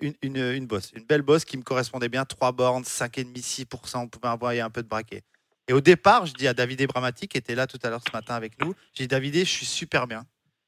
[0.01, 3.99] une, une, une bosse, une belle bosse qui me correspondait bien, 3 bornes, 5,5, 6%,
[4.01, 5.21] on pouvait envoyer un peu de braquet.
[5.67, 8.11] Et au départ, je dis à David Bramati, qui était là tout à l'heure ce
[8.13, 10.25] matin avec nous, j'ai dit David, je suis super bien.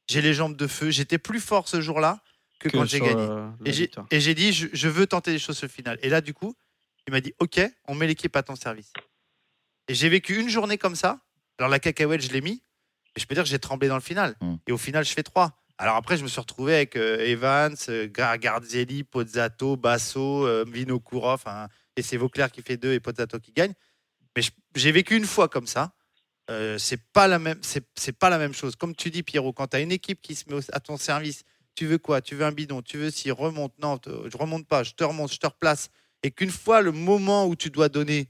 [0.07, 2.19] J'ai les jambes de feu, j'étais plus fort ce jour-là
[2.59, 3.23] que, quand j'ai gagné.
[3.65, 4.05] Et j'ai- victoire.
[4.11, 5.97] Et j'ai dit, je, je veux tenter des choses au final.
[6.03, 6.53] Et là, du coup,
[7.07, 8.91] il m'a dit, OK, on met l'équipe à ton service.
[9.87, 11.19] Et j'ai vécu une journée comme ça.
[11.59, 12.63] Alors, la cacahuète, je l'ai mis.
[13.15, 14.35] Et je peux dire que j'ai tremblé dans le final.
[14.41, 14.55] Mm.
[14.67, 15.55] Et au final, je fais trois.
[15.77, 20.63] Alors après, je me suis retrouvé avec euh, Evans, euh, Gar- Garzelli, Pozzato, Basso, euh,
[20.67, 21.43] Vinokourov.
[21.47, 23.73] hein, et c'est Vauclair qui fait deux et Pozzato qui gagne.
[24.37, 24.41] Mais
[24.75, 25.93] j'ai vécu une fois comme ça.
[26.49, 29.67] Euh, c'est pas la même c'est pas la même chose comme tu dis Pierrot quand
[29.67, 31.41] tu as une équipe qui se met à ton service
[31.73, 32.21] tu veux quoi?
[32.21, 32.83] Tu veux un bidon?
[32.83, 35.89] Tu veux si remonte non je remonte pas je te remonte je te replace
[36.25, 38.27] et qu'une fois le moment où tu dois donner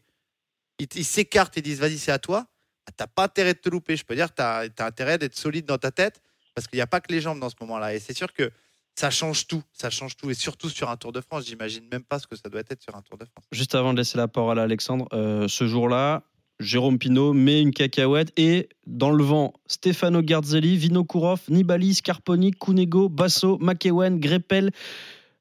[0.79, 2.45] ils, s'écartent et disent vas-y c'est à toi.
[2.85, 3.95] Bah, t'as pas intérêt de te louper.
[3.95, 6.21] Je peux dire tu as, intérêt d'être solide dans ta tête
[6.53, 8.33] parce qu'il n'y a pas que les jambes dans ce moment là et c'est sûr
[8.33, 8.51] que
[8.95, 9.63] ça change tout.
[9.71, 10.29] Ça change tout.
[10.29, 11.45] Et surtout sur un Tour de France.
[11.45, 13.45] J'imagine même pas ce que ça doit être sur un Tour de France.
[13.53, 16.23] Juste avant de laisser la parole à Alexandre, euh, ce jour-là,
[16.59, 23.09] Jérôme Pinault met une cacahuète et dans le vent, Stefano Garzelli, Vinokourov, Nibali, Scarponi, Cunego,
[23.09, 24.71] Basso, McEwen, Greppel.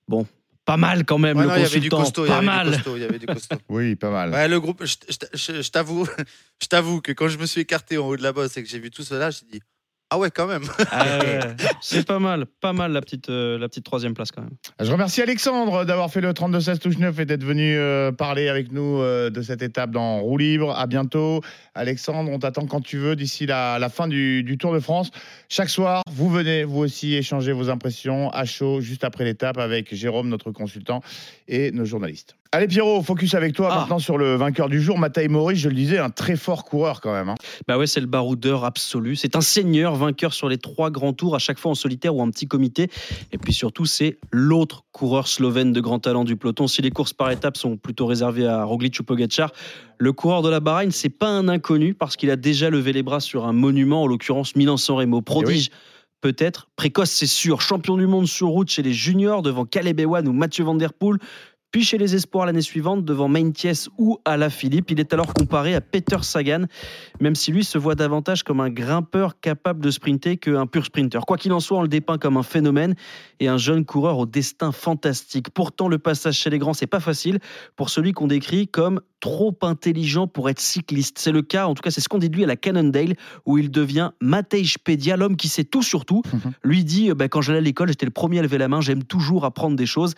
[0.08, 0.26] Bon,
[0.64, 2.22] pas mal quand même Ouais, le non, il y avait du consultant.
[2.22, 2.70] costaud il y pas avait du mal.
[2.76, 4.30] costaud, il y avait du costaud Oui, pas mal.
[4.30, 6.06] Ouais, le groupe, je, je- je- je t'avoue,
[6.62, 8.68] je t'avoue que quand je me suis écarté en haut de la bosse et que
[8.68, 9.60] j'ai vu tout cela, j'ai dit
[10.14, 10.62] ah ouais quand même.
[10.92, 11.08] Ah
[11.80, 14.54] C'est pas mal, pas mal la petite, euh, la petite troisième place quand même.
[14.80, 18.70] Je remercie Alexandre d'avoir fait le 32-16 touche 9 et d'être venu euh, parler avec
[18.70, 20.70] nous euh, de cette étape dans Roue Libre.
[20.78, 21.40] À bientôt.
[21.74, 25.10] Alexandre, on t'attend quand tu veux d'ici la, la fin du, du Tour de France.
[25.48, 29.92] Chaque soir, vous venez vous aussi échanger vos impressions à chaud juste après l'étape avec
[29.92, 31.02] Jérôme, notre consultant,
[31.48, 32.36] et nos journalistes.
[32.54, 33.78] Allez Pierrot, focus avec toi Ah.
[33.80, 37.00] maintenant sur le vainqueur du jour, Matej Mori, je le disais, un très fort coureur
[37.00, 37.28] quand même.
[37.28, 37.34] hein.
[37.66, 39.16] Bah ouais, c'est le baroudeur absolu.
[39.16, 42.22] C'est un seigneur vainqueur sur les trois grands tours, à chaque fois en solitaire ou
[42.22, 42.90] en petit comité.
[43.32, 46.68] Et puis surtout, c'est l'autre coureur slovène de grand talent du peloton.
[46.68, 49.50] Si les courses par étapes sont plutôt réservées à Roglic ou Pogacar,
[49.98, 53.02] le coureur de la Bahreïn, c'est pas un inconnu parce qu'il a déjà levé les
[53.02, 55.22] bras sur un monument, en l'occurrence Milan-San Remo.
[55.22, 55.70] Prodige.
[56.20, 56.68] Peut-être.
[56.76, 57.60] Précoce, c'est sûr.
[57.60, 60.94] Champion du monde sur route chez les juniors devant Caleb Ewan ou Mathieu Van Der
[60.94, 61.18] Poel.
[61.74, 64.92] Puis chez les espoirs l'année suivante devant Mainthies ou Alaphilippe.
[64.92, 66.66] Il est alors comparé à Peter Sagan,
[67.18, 71.26] même si lui se voit davantage comme un grimpeur capable de sprinter qu'un pur sprinter.
[71.26, 72.94] Quoi qu'il en soit, on le dépeint comme un phénomène
[73.40, 75.50] et un jeune coureur au destin fantastique.
[75.50, 77.40] Pourtant, le passage chez les grands, c'est pas facile
[77.74, 81.18] pour celui qu'on décrit comme trop intelligent pour être cycliste.
[81.18, 83.14] C'est le cas, en tout cas, c'est ce qu'on dit de lui à la Cannondale,
[83.46, 86.22] où il devient Matej Pedia, l'homme qui sait tout sur tout.
[86.62, 88.82] Lui dit, euh, bah, quand j'allais à l'école, j'étais le premier à lever la main,
[88.82, 90.14] j'aime toujours apprendre des choses.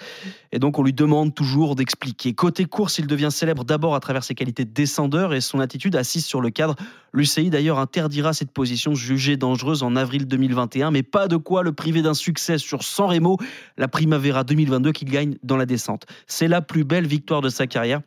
[0.51, 2.35] Et donc, on lui demande toujours d'expliquer.
[2.35, 5.95] Côté course, il devient célèbre d'abord à travers ses qualités de descendeur et son attitude
[5.97, 6.75] assise sur le cadre.
[7.13, 11.73] L'UCI d'ailleurs interdira cette position jugée dangereuse en avril 2021, mais pas de quoi le
[11.73, 13.39] priver d'un succès sur San Remo,
[13.77, 16.05] la Primavera 2022 qu'il gagne dans la descente.
[16.27, 18.01] C'est la plus belle victoire de sa carrière.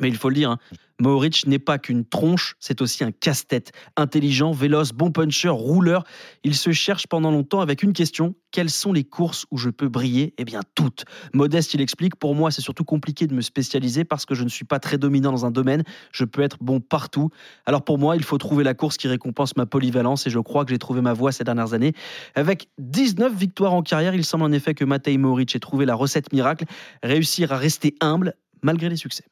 [0.00, 0.58] Mais il faut le dire, hein,
[1.00, 3.72] Mohoric n'est pas qu'une tronche, c'est aussi un casse-tête.
[3.96, 6.04] Intelligent, véloce, bon puncher, rouleur.
[6.42, 9.88] Il se cherche pendant longtemps avec une question quelles sont les courses où je peux
[9.88, 10.34] briller?
[10.38, 11.04] Eh bien, toutes.
[11.34, 14.48] Modeste, il explique pour moi, c'est surtout compliqué de me spécialiser parce que je ne
[14.48, 15.84] suis pas très dominant dans un domaine.
[16.12, 17.30] Je peux être bon partout.
[17.66, 20.64] Alors pour moi, il faut trouver la course qui récompense ma polyvalence et je crois
[20.64, 21.92] que j'ai trouvé ma voie ces dernières années.
[22.34, 25.94] Avec 19 victoires en carrière, il semble en effet que Matej Mohoric ait trouvé la
[25.94, 26.64] recette miracle,
[27.02, 29.24] réussir à rester humble malgré les succès.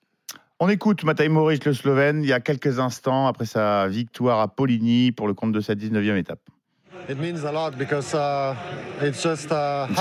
[0.59, 4.49] On écoute Matej Moric, le Slovène, il y a quelques instants après sa victoire à
[4.49, 6.41] Poligny pour le compte de sa 19e étape.
[7.07, 7.19] Cette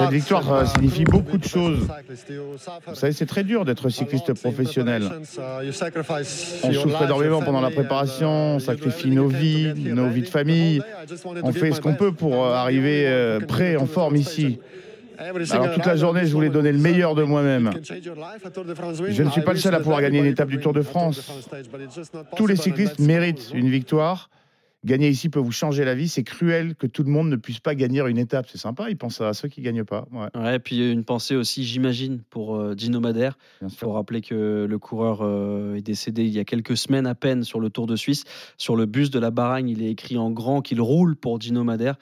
[0.09, 1.85] victoire euh, signifie beaucoup de choses.
[2.87, 5.03] Vous savez, c'est très dur d'être cycliste professionnel.
[6.63, 10.81] On souffre énormément pendant la préparation, on sacrifie nos vies, nos vies de famille.
[11.43, 14.59] On fait ce qu'on peut pour euh, arriver euh, prêt, en forme ici.
[15.17, 17.71] Alors toute la journée, je voulais donner le meilleur de moi-même.
[17.83, 21.31] Je ne suis pas le seul à pouvoir gagner une étape du Tour de France.
[22.35, 24.29] Tous les cyclistes méritent une victoire.
[24.85, 26.07] Gagner ici peut vous changer la vie.
[26.07, 28.45] C'est cruel que tout le monde ne puisse pas gagner une étape.
[28.47, 30.07] C'est sympa, ils pensent à ceux qui ne gagnent pas.
[30.11, 33.37] Ouais, Ouais, puis une pensée aussi, j'imagine, pour euh, Dino Madère.
[33.61, 37.07] bien Il faut rappeler que le coureur euh, est décédé il y a quelques semaines
[37.07, 38.25] à peine sur le Tour de Suisse.
[38.57, 41.63] Sur le bus de la Baragne, il est écrit en grand qu'il roule pour Dino
[41.63, 41.95] Madère.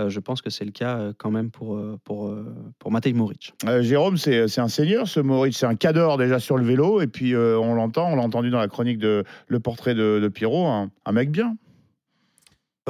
[0.00, 2.90] Euh, je pense que c'est le cas euh, quand même pour, euh, pour, euh, pour
[2.90, 3.52] Matej Moric.
[3.66, 5.58] Euh, Jérôme, c'est c'est un seigneur, ce Maurice.
[5.58, 7.02] C'est un cador déjà sur le vélo.
[7.02, 10.20] Et puis, euh, on l'entend, on l'a entendu dans la chronique de Le portrait de,
[10.22, 10.66] de Pierrot.
[10.66, 11.56] Un, un mec bien.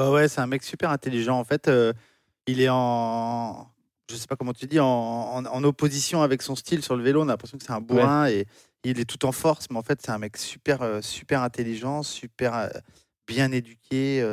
[0.00, 1.38] Bah ouais, c'est un mec super intelligent.
[1.38, 1.92] En fait, euh,
[2.46, 3.68] il est en.
[4.10, 7.02] Je sais pas comment tu dis, en, en- en opposition avec son style sur le
[7.02, 7.20] vélo.
[7.20, 8.46] On a l'impression que c'est un bourrin et
[8.82, 9.66] il est tout en force.
[9.70, 12.68] Mais en fait, c'est un mec super, euh, super intelligent, super euh,
[13.28, 14.24] bien éduqué.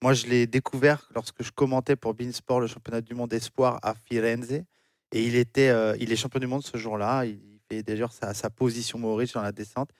[0.00, 3.94] moi, je l'ai découvert lorsque je commentais pour Beansport le championnat du monde espoir à
[3.96, 4.52] Firenze.
[4.52, 7.24] Et il, était, il est champion du monde ce jour-là.
[7.24, 9.90] Il fait d'ailleurs sa, sa position Maurice dans la descente.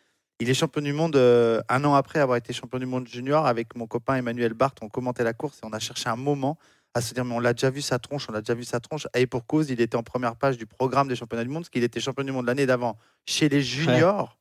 [0.40, 3.46] Il est champion du monde euh, un an après avoir été champion du monde junior
[3.46, 4.78] avec mon copain Emmanuel Barthes.
[4.82, 6.58] On commentait la course et on a cherché un moment
[6.94, 8.80] à se dire mais on l'a déjà vu sa tronche, on l'a déjà vu sa
[8.80, 9.06] tronche.
[9.14, 11.70] Et pour cause, il était en première page du programme des championnats du monde, parce
[11.70, 14.38] qu'il était champion du monde l'année d'avant chez les juniors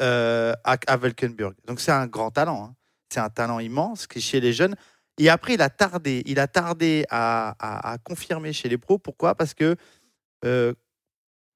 [0.00, 1.54] euh, à, à Valkenburg.
[1.66, 2.64] Donc c'est un grand talent.
[2.64, 2.74] hein.
[3.08, 4.74] C'est un talent immense qui chez les jeunes.
[5.18, 6.22] Et après, il a tardé.
[6.26, 8.98] Il a tardé à, à- à confirmer chez les pros.
[8.98, 9.34] Pourquoi?
[9.36, 9.76] Parce que
[10.44, 10.74] euh,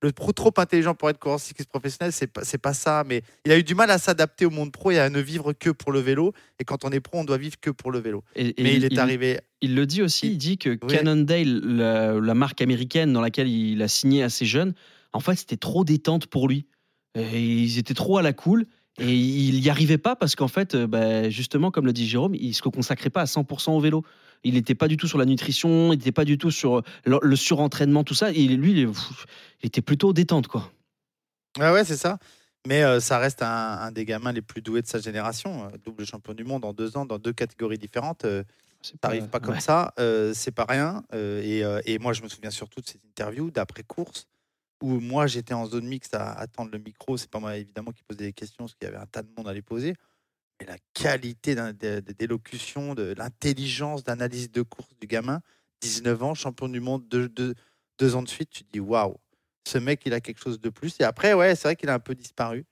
[0.02, 3.04] le pro trop intelligent pour être coureur cycliste professionnel, c'est pas, c'est pas ça.
[3.06, 5.52] Mais il a eu du mal à s'adapter au monde pro et à ne vivre
[5.52, 6.32] que pour le vélo.
[6.58, 8.24] Et quand on est pro, on doit vivre que pour le vélo.
[8.34, 9.40] Et- et Mais il est arrivé.
[9.60, 10.94] Il le dit aussi, il dit que Oui.
[10.94, 14.72] Cannondale, la, la marque américaine dans laquelle il a signé assez jeune,
[15.12, 16.66] en fait, c'était trop détente pour lui.
[17.14, 18.66] Et ils étaient trop à la cool.
[19.00, 22.34] Et il n'y arrivait pas parce qu'en fait, euh, bah, justement, comme le dit Jérôme,
[22.34, 24.04] il ne se consacrait pas à 100% au vélo.
[24.44, 27.18] Il n'était pas du tout sur la nutrition, il n'était pas du tout sur le,
[27.22, 28.30] le surentraînement, tout ça.
[28.30, 29.26] Et lui, il, pff,
[29.62, 30.70] il était plutôt détente, quoi.
[31.58, 32.18] Ouais, ouais, c'est ça.
[32.66, 35.64] Mais euh, ça reste un, un des gamins les plus doués de sa génération.
[35.64, 38.24] euh, double champion du monde en deux ans, dans deux catégories différentes.
[38.26, 38.44] euh,
[38.82, 39.60] ça n'arrive pas comme ouais.
[39.60, 39.92] ça.
[39.98, 41.02] euh, c'est pas rien.
[41.14, 44.26] euh, et, euh, et moi, je me souviens surtout de cette interview d'après-course
[44.82, 47.16] où moi, j'étais en zone mixte à attendre le micro.
[47.16, 49.30] C'est pas moi, évidemment, qui posais des questions parce qu'il y avait un tas de
[49.36, 49.94] monde à les poser.
[50.60, 51.54] Mais la qualité
[52.18, 55.40] d'élocution, de l'intelligence d'analyse de course du gamin,
[55.80, 59.16] 19 ans, champion du monde deux, ans de suite, tu te dis waouh,
[59.66, 60.96] ce mec, il a quelque chose de plus.
[61.00, 62.66] Et après, ouais, c'est vrai qu'il a un peu disparu.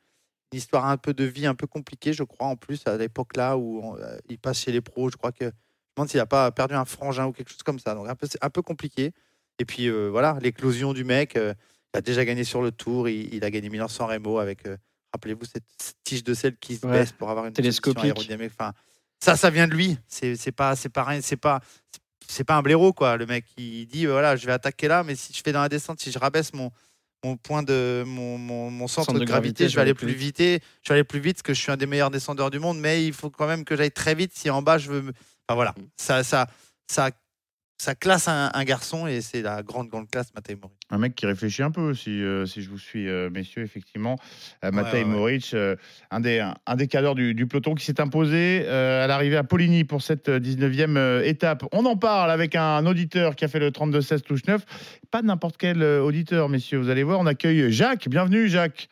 [0.52, 3.36] Une histoire un peu de vie un peu compliquée, je crois, en plus, à l'époque
[3.36, 5.10] là où euh, il passe chez les pros.
[5.10, 5.52] Je crois que je me
[5.96, 7.94] demande s'il n'a pas perdu un frangin ou quelque chose comme ça.
[7.94, 9.12] Donc, un peu, compliqué.
[9.58, 11.36] Et puis, euh, voilà, l'éclosion du mec.
[11.36, 11.52] euh,
[11.94, 13.08] a déjà gagné sur le Tour.
[13.08, 14.76] Il, il a gagné Milan-San Remo avec, euh,
[15.12, 16.92] rappelez-vous, cette, cette tige de sel qui se Ouais.
[16.92, 18.04] baisse pour avoir une Télescopique.
[18.04, 18.52] aérodynamique.
[18.58, 18.72] Enfin,
[19.22, 19.98] ça, ça vient de lui.
[20.06, 21.20] C'est pas, c'est pas rien.
[21.22, 21.60] C'est pas,
[22.28, 23.16] c'est pas un blaireau quoi.
[23.16, 25.62] Le mec, il dit euh, voilà, je vais attaquer là, mais si je fais dans
[25.62, 26.70] la descente, si je rabaisse mon
[27.24, 30.38] mon point de mon, mon, mon centre, de, gravité, je vais aller plus vite.
[30.38, 32.78] Je vais aller plus vite parce que je suis un des meilleurs descendeurs du monde,
[32.78, 35.00] mais il faut quand même que j'aille très vite si en bas je veux.
[35.48, 36.46] Enfin voilà, ça ça
[36.88, 37.10] ça
[37.80, 40.74] ça classe un, un garçon et c'est la grande grande classe Matej Mori.
[40.90, 44.16] Un mec qui réfléchit un peu, si, euh, si je vous suis, euh, messieurs, effectivement.
[44.64, 45.04] Euh, Matej ouais, ouais.
[45.04, 45.76] Moric, euh,
[46.10, 49.36] un, des, un, un des cadres du, du peloton qui s'est imposé euh, à l'arrivée
[49.36, 51.64] à Poligny pour cette euh, 19e euh, étape.
[51.70, 54.64] On en parle avec un auditeur qui a fait le 32-16 touche 9.
[55.12, 57.20] Pas n'importe quel auditeur, messieurs, vous allez voir.
[57.20, 58.08] On accueille Jacques.
[58.08, 58.88] Bienvenue, Jacques.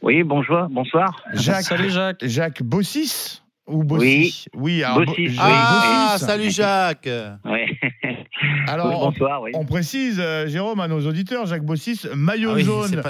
[0.00, 1.22] Oui, bonjour, bonsoir.
[1.34, 2.24] Jacques, Salut Jacques.
[2.24, 5.36] Jacques Bossis ou Bossis Oui, alors, Bossis, Bo- oui.
[5.38, 7.08] Ah salut Jacques.
[7.44, 7.66] Ouais.
[8.66, 9.50] Alors, Oui, bonsoir, oui.
[9.54, 13.02] on précise, euh, Jérôme, à nos auditeurs, Jacques Bossis, maillot Ah oui, jaune sur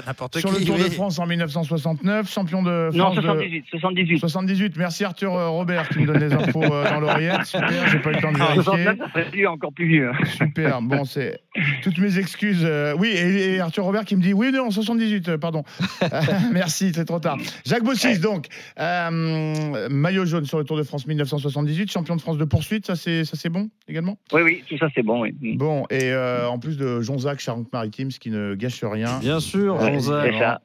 [0.51, 0.59] qui.
[0.59, 0.83] le Tour de.
[0.91, 4.17] France en 1969, champion de Non, France de 78, 78.
[4.19, 4.77] 78.
[4.77, 7.45] Merci Arthur euh, Robert qui me donne les infos euh, dans l'oreillette.
[7.45, 8.63] Super, j'ai pas eu le temps de vérifier.
[8.63, 10.11] 69, ça encore plus vieux.
[10.37, 11.39] Super, bon, c'est
[11.81, 12.67] toutes mes excuses.
[12.99, 15.63] oui, et, et Arthur Robert qui me dit oui, non, 78, euh, pardon.
[16.51, 17.37] Merci, c'est trop tard.
[17.65, 18.47] Jacques Bossis, donc,
[18.79, 22.95] euh, maillot jaune sur le Tour de France 1978, champion de France de poursuite, ça
[22.95, 24.17] c'est ça c'est bon également?
[24.31, 25.33] Oui, oui, tout ça c'est bon, oui.
[25.55, 29.19] Bon, et euh, en plus de Jonzac, Charente-Maritime, ce qui ne gâche rien.
[29.19, 30.61] Bien sûr, c'est ça.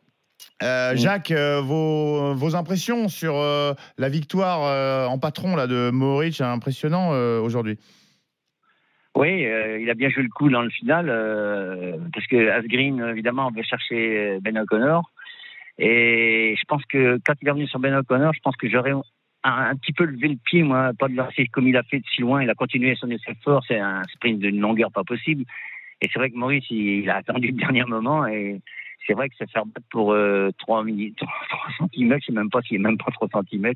[0.63, 5.91] Euh, Jacques, euh, vos, vos impressions sur euh, la victoire euh, en patron là, de
[5.91, 7.79] Mohoric, impressionnant euh, aujourd'hui?
[9.15, 13.01] Oui, euh, il a bien joué le coup dans le final, euh, parce que Asgreen,
[13.11, 15.11] évidemment, veut chercher Ben O'Connor.
[15.79, 18.93] Et je pense que quand il est venu sur Ben O'Connor, je pense que j'aurais
[19.45, 22.01] un, un petit peu levé le pied, moi, pas de lancer comme il a fait
[22.01, 22.43] de si loin.
[22.43, 25.45] Il a continué son essai fort, c'est un sprint d'une longueur pas possible.
[26.01, 28.61] Et c'est vrai que Maurice, il, a attendu le dernier moment et
[29.07, 32.51] c'est vrai que se faire battre pour euh, 3 minutes, 3 cm, je sais même
[32.51, 33.73] pas s'il est même pas 3 cm,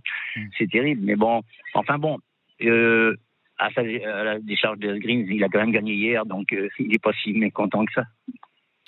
[0.59, 1.03] c'est terrible.
[1.05, 1.43] Mais bon,
[1.75, 2.19] enfin bon,
[2.63, 3.17] euh,
[3.59, 6.69] à, sa, à la décharge de Greens, il a quand même gagné hier, donc euh,
[6.79, 8.05] il n'est pas si mécontent que ça.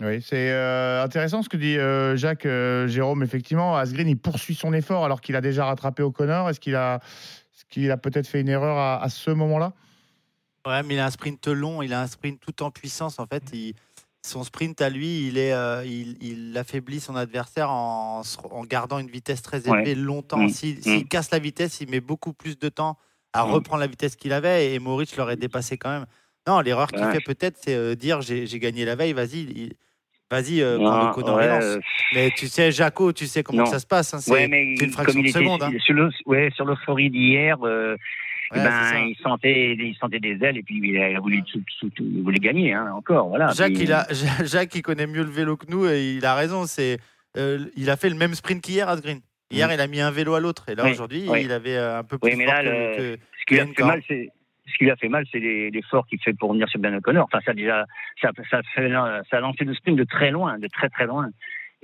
[0.03, 3.23] Oui, c'est euh, intéressant ce que dit euh, Jacques euh, Jérôme.
[3.23, 6.51] Effectivement, Asgreen, il poursuit son effort alors qu'il a déjà rattrapé O'Connor.
[6.51, 9.73] Est-ce qu'il a, est qu'il a peut-être fait une erreur à, à ce moment-là?
[10.67, 13.19] Ouais, mais il a un sprint long, il a un sprint tout en puissance.
[13.21, 13.75] En fait, il-
[14.27, 18.23] son sprint à lui, il, est, euh, il, il affaiblit son adversaire en,
[18.65, 19.81] gardant une vitesse très Ouais.
[19.83, 20.39] élevée longtemps.
[20.39, 20.49] Mm.
[20.49, 21.09] S'il s'il Mm.
[21.09, 22.97] casse la vitesse, il met beaucoup plus de temps
[23.35, 23.51] à Mm.
[23.51, 26.07] reprendre la vitesse qu'il avait et Maurice l'aurait dépassé quand même.
[26.47, 27.13] Non, l'erreur qu'il Ouais.
[27.13, 29.71] fait peut-être, c'est euh, dire j'ai gagné la veille, vas-y,
[30.31, 31.81] vas-y, euh, prends le et ouais, euh,
[32.15, 34.13] Mais tu sais, Jaco, tu sais comment ça se passe.
[34.15, 34.45] hein, c'est ouais,
[34.81, 35.63] une fraction de était seconde.
[35.63, 35.71] hein.
[35.85, 36.11] sur le,
[36.67, 37.97] l'euphorie d'hier, euh,
[38.53, 41.43] Ouais, ben, il sentait, il sentait des ailes et puis il a, voulu,
[41.99, 43.29] il voulait gagner hein, encore.
[43.31, 43.49] Voilà.
[43.53, 44.07] Jacques, Puis, il a,
[44.45, 46.67] Jacques, il connaît mieux le vélo que nous et il a raison.
[46.67, 46.99] C'est,
[47.37, 49.21] il a fait le même sprint qu'hier, Asgreen.
[49.51, 50.91] Hier, il a mis un vélo à l'autre et là Mm.
[50.91, 53.67] Aujourd'hui, il avait un peu plus Oui, mais là, que- le- que- ce qui a
[53.67, 54.29] fait mal, c'est
[54.75, 57.25] ce qui lui a fait mal, c'est l'effort qu'il fait pour venir sur Ben O'Connor.
[57.25, 57.87] Enfin, ça a déjà,
[58.21, 61.29] ça, ça, fait- ça a lancé le sprint de très loin, de très très loin.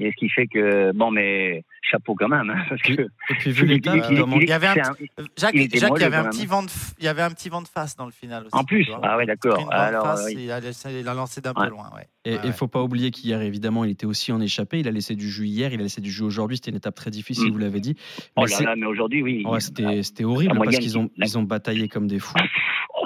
[0.02, 2.92] Et ce qui fait que, bon, mais chapeau quand même, hein, parce que.
[3.02, 5.50] Et puis vu l'étape, il- il doit il- manquer- Il y avait un petit- Jacques,
[5.54, 7.48] il était Jacques, il y avait un petit vent de, il y avait un petit
[7.48, 8.54] vent de face dans le final aussi.
[8.54, 9.00] En plus, vois.
[9.02, 9.68] ah ouais, d'accord.
[9.72, 10.36] Alors, face, oui.
[10.44, 11.90] il, a, laissé- il a lancé d'un peu loin.
[11.94, 12.06] Ouais.
[12.24, 14.78] Et Ouais, il faut pas oublier qu'hier, évidemment, il était aussi en échappé.
[14.80, 16.56] Il a laissé du jus hier, il a laissé du jus aujourd'hui.
[16.56, 17.52] C'était une étape très difficile, Mm.
[17.52, 17.96] vous l'avez dit.
[18.36, 19.42] Oh Mais là c'est- là, mais aujourd'hui, oui.
[19.46, 22.34] Ouais, c'était c'était horrible parce moyenne qu'ils ont, ils ont bataillé comme des fous.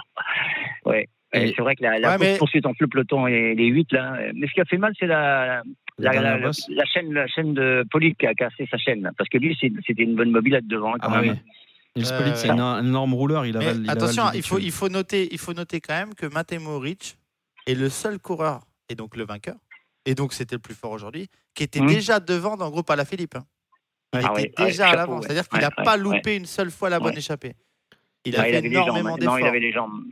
[0.84, 1.08] Ouais.
[1.32, 4.14] C'est vrai que la, la Ouais, mais- poursuite entre le peloton et les 8, là.
[4.20, 5.62] euh, Mais ce qui a fait mal, c'est la,
[5.98, 6.12] La
[6.92, 9.10] chaîne, la chaîne de Polyte qui a cassé sa chaîne.
[9.16, 11.28] Parce que lui, c'est- c'était une bonne mobilette devant, quand Ah oui.
[11.28, 11.38] même.
[11.96, 13.46] Nils Euh, Pollitt, c'est un, un énorme rouleur.
[13.46, 14.66] Il avale, il attention, il faut, bitume.
[14.66, 17.16] il, faut noter, il faut noter quand même que Matej Moric
[17.68, 19.54] est le seul coureur, et donc le vainqueur,
[20.04, 21.86] et donc c'était le plus fort aujourd'hui, qui était Mhm.
[21.86, 23.36] déjà devant dans le groupe à la Philippe.
[23.36, 23.44] hein.
[24.14, 25.22] Il Ah était ouais, déjà ouais, à l'avant, ouais.
[25.22, 27.18] c'est-à-dire qu'il Ouais, n'a pas ouais, loupé une seule fois la bonne Ouais.
[27.18, 27.54] échappée.
[28.24, 29.38] Il avait énormément Non, d'efforts.
[29.38, 30.02] il avait les jambes.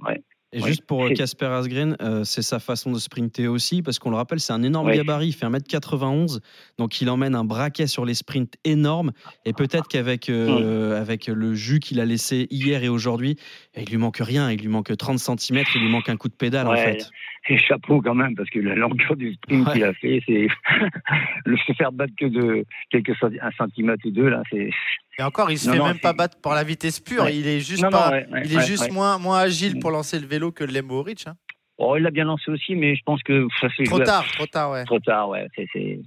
[0.55, 0.69] Et Ouais.
[0.69, 4.17] juste pour euh, Casper Asgreen, euh, c'est sa façon de sprinter aussi, parce qu'on le
[4.17, 6.41] rappelle, c'est un énorme gabarit, il fait 1m91,
[6.79, 9.13] donc il emmène un braquet sur les sprints énorme,
[9.47, 13.37] et peut-être qu'avec euh, avec le jus qu'il a laissé hier et aujourd'hui,
[13.77, 16.35] il lui manque rien, il lui manque 30 cm, il lui manque un coup de
[16.35, 17.09] pédale en fait.
[17.49, 19.73] Et chapeau quand même, parce que la longueur du sprint Ouais.
[19.73, 20.47] qu'il a fait, c'est
[21.45, 24.71] le se faire battre que de quelques un centimètre ou deux là, c'est.
[25.19, 27.25] Et encore, il se Non, fait non, même pas battre par la vitesse pure.
[27.25, 27.37] Ouais.
[27.37, 28.11] Il est juste Non, non, pas.
[28.11, 28.91] ouais, ouais, il est ouais, juste ouais.
[28.93, 31.27] moins moins agile pour lancer le vélo que l'est Mohoric.
[31.27, 31.35] hein.
[31.79, 34.47] Oh, il l'a bien lancé aussi, mais je pense que ça c'est Trop tard, trop
[34.47, 34.85] tard, ouais.
[34.85, 35.47] Trop tard, ouais.
[35.57, 35.99] c'est c'est-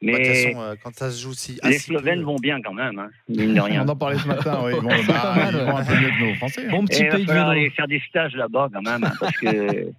[0.00, 1.52] Bah, De toute Mais façon, euh, quand ça se joue si.
[1.62, 3.84] les peu- Slovènes vont bien quand même, hein, mine de rien.
[3.86, 4.72] On en parlait ce matin, oui.
[4.80, 6.64] Bon, bah, ils vont un peu mieux que nos Français.
[6.66, 6.70] hein.
[6.70, 7.46] Bon Et petit pays de vélo.
[7.50, 9.90] aller faire des stages là-bas quand même, hein, parce que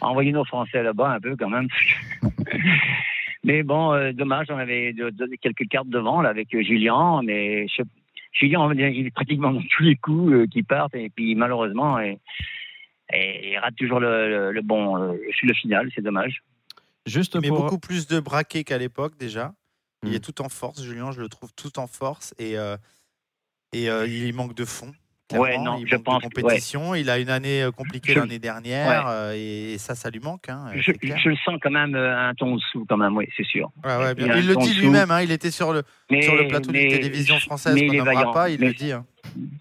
[0.00, 1.68] envoyer nos Français là-bas un peu quand même.
[3.44, 7.68] Mais bon, euh, dommage, on avait donné quelques cartes devant là avec euh, Julien, mais
[7.68, 7.82] je-
[8.32, 12.18] Julien, il est pratiquement dans tous les coups euh, qui partent, et puis malheureusement, et,
[13.12, 16.42] et il rate toujours le, le- le bon, euh, le final, c'est dommage.
[17.06, 17.60] Juste Mais pour.
[17.64, 19.52] beaucoup plus de braquets qu'à l'époque déjà.
[20.02, 20.14] Il Hmm.
[20.14, 22.76] est tout en force, Julien, je le trouve tout en force et, euh,
[23.72, 24.92] et euh, il manque de fond.
[25.38, 25.64] Ouais, clairement.
[25.74, 26.42] non, il je pense de que- ouais.
[26.42, 26.94] compétition.
[26.94, 30.48] Il a une année euh, compliquée l'année dernière euh, et, ça, ça lui manque.
[30.48, 33.44] hein, Je, je le sens quand même euh, un ton dessous, quand même, oui, c'est
[33.46, 33.70] sûr.
[33.84, 34.36] Ouais, ouais, bien.
[34.36, 36.88] Il Il, le dit lui-même, hein, il était sur le, Mais- sur le plateau d'une
[36.88, 38.32] télévision française mais qu'on vaillant.
[38.32, 38.92] pas, il Mais- le dit.
[38.92, 39.04] hein.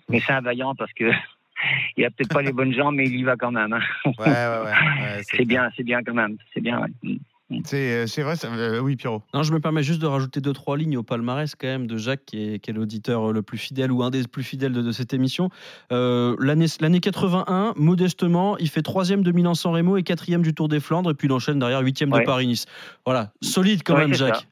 [0.09, 1.05] Mais c'est un vaillant parce que
[1.97, 3.73] il a peut-être pas les bonnes jambes, mais il y va quand même.
[3.73, 3.79] hein.
[4.05, 4.65] Ouais, ouais, ouais.
[4.65, 6.81] ouais, C'est bien, c'est bien quand même, c'est bien.
[6.81, 7.17] ouais.
[7.65, 9.21] C'est euh, c'est vrai, ça- euh, oui, Pierrot.
[9.33, 11.97] Non, je me permets juste de rajouter deux trois lignes au palmarès quand même de
[11.97, 14.81] Jacques, qui est, qui est l'auditeur le plus fidèle ou un des plus fidèles de,
[14.81, 15.49] de cette émission.
[15.91, 20.67] Euh, L'année l'année 81, modestement, il fait troisième de Milan-San Remo et quatrième du Tour
[20.67, 22.21] des Flandres, et puis il enchaîne derrière huitième Ouais.
[22.21, 22.65] de Paris-Nice.
[23.05, 24.47] Voilà, solide quand Ouais, même, Jacques.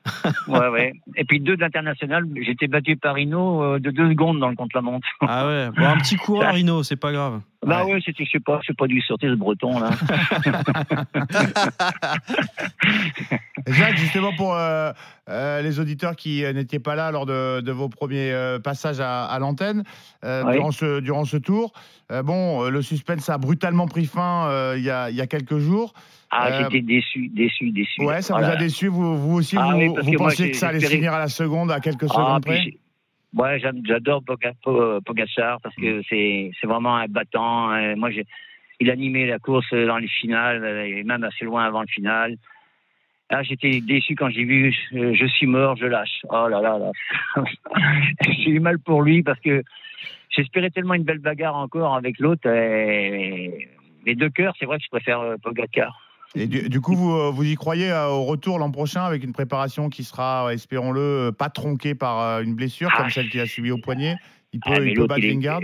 [0.47, 0.93] Ouais, ouais.
[1.15, 5.07] Et puis deux d'international, j'étais battu par euh, de deux secondes dans le contre-la-montre.
[5.21, 7.41] Ah ouais, bon, un petit coureur, Rino, c'est pas grave.
[7.64, 9.91] Bah ouais, c'était, je sais pas, je sais pas dû sortir ce breton là.
[13.68, 14.91] Jacques, justement pour euh,
[15.30, 18.99] euh, les auditeurs qui euh, n'étaient pas là lors de, de vos premiers euh, passages
[18.99, 19.84] à, à l'antenne
[20.24, 20.51] Oui.
[20.53, 21.74] durant, ce, durant ce tour,
[22.24, 25.93] bon, le suspense a brutalement pris fin il y, a, y a quelques jours.
[26.32, 28.03] Ah, j'étais déçu, déçu, déçu.
[28.05, 28.55] Ouais, ça vous Voilà.
[28.55, 31.14] a déçu, vous, vous aussi, Ah vous, oui, vous pensiez que ça allait se finir
[31.14, 32.74] à la seconde, à quelques Ah, secondes près
[33.34, 37.71] Ouais, j'adore Poga- Po- Pogacar parce que c'est c'est vraiment un battant.
[37.73, 38.25] Euh, Moi, j'ai
[38.79, 42.36] il animait la course dans les finales euh, et même assez loin avant le final.
[43.29, 46.19] Ah, j'étais déçu quand j'ai vu euh, je suis mort, je lâche.
[46.29, 46.91] Oh là là là.
[48.27, 49.63] j'ai eu mal pour lui parce que
[50.29, 52.47] j'espérais tellement une belle bagarre encore avec l'autre.
[52.49, 53.69] et
[54.05, 55.97] Les deux cœurs, c'est vrai que je préfère euh, Pogacar.
[56.36, 59.23] Et du, du coup, vous, euh, vous y croyez euh, au retour l'an prochain avec
[59.23, 63.09] une préparation qui sera, euh, espérons-le, pas tronquée par euh, une blessure comme Ah.
[63.09, 64.15] celle qu'il a subie au poignet?
[64.53, 65.59] Il peut, Ah, il peut battre est- Lingard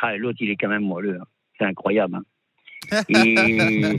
[0.00, 1.18] Ah, l'autre, il est quand même moelleux.
[1.20, 1.24] hein.
[1.58, 2.16] C'est incroyable.
[2.16, 2.22] hein.
[3.10, 3.96] Et,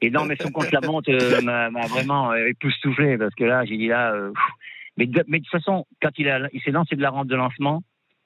[0.00, 3.88] et non, mais son contre-la-montre euh, m'a m'a vraiment époustouflé parce que là, j'ai dit
[3.88, 4.14] là.
[4.96, 7.26] mais, de, mais de toute façon, quand il, a- il s'est lancé de la rampe
[7.26, 7.82] de lancement,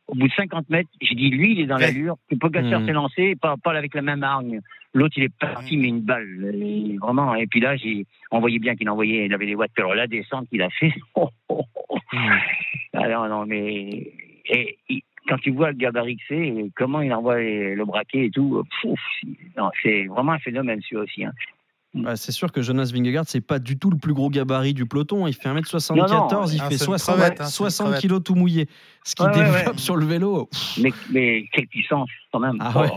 [0.08, 2.16] au bout de 50 mètres, j'ai dit lui, il est dans l'allure.
[2.30, 2.86] Que Pogacar Mhm.
[2.86, 4.60] s'est lancé, pas, pas avec la même hargne.
[4.92, 6.52] L'autre, il est parti, mais une balle.
[6.54, 7.34] Et vraiment.
[7.34, 9.72] Et puis là, j'ai, on voyait bien qu'il envoyait, il avait les watts.
[9.78, 10.92] Alors la descente qu'il a fait.
[11.16, 11.98] oh, oh, oh.
[12.92, 14.12] Ah non, non, mais
[14.46, 14.78] et,
[15.26, 18.62] quand tu vois le gabarit que c'est, comment il envoie les- le braquet et tout,
[19.56, 21.24] non, c'est vraiment un phénomène celui aussi.
[21.24, 21.32] Hein.
[21.94, 24.84] Bah, c'est sûr que Jonas Vingegaard, c'est pas du tout le plus gros gabarit du
[24.84, 25.26] peloton.
[25.28, 26.46] Il fait 1m74, Non, non.
[26.46, 28.00] il Ah, fait c'est une 60, crevette, hein, c'est une 60 crevette.
[28.00, 28.68] kilos tout mouillé.
[29.04, 29.78] Ce qui Ouais, développe ouais.
[29.78, 30.48] sur le vélo.
[30.80, 32.56] Mais, mais quelle puissance quand même.
[32.60, 32.90] Ah ouais.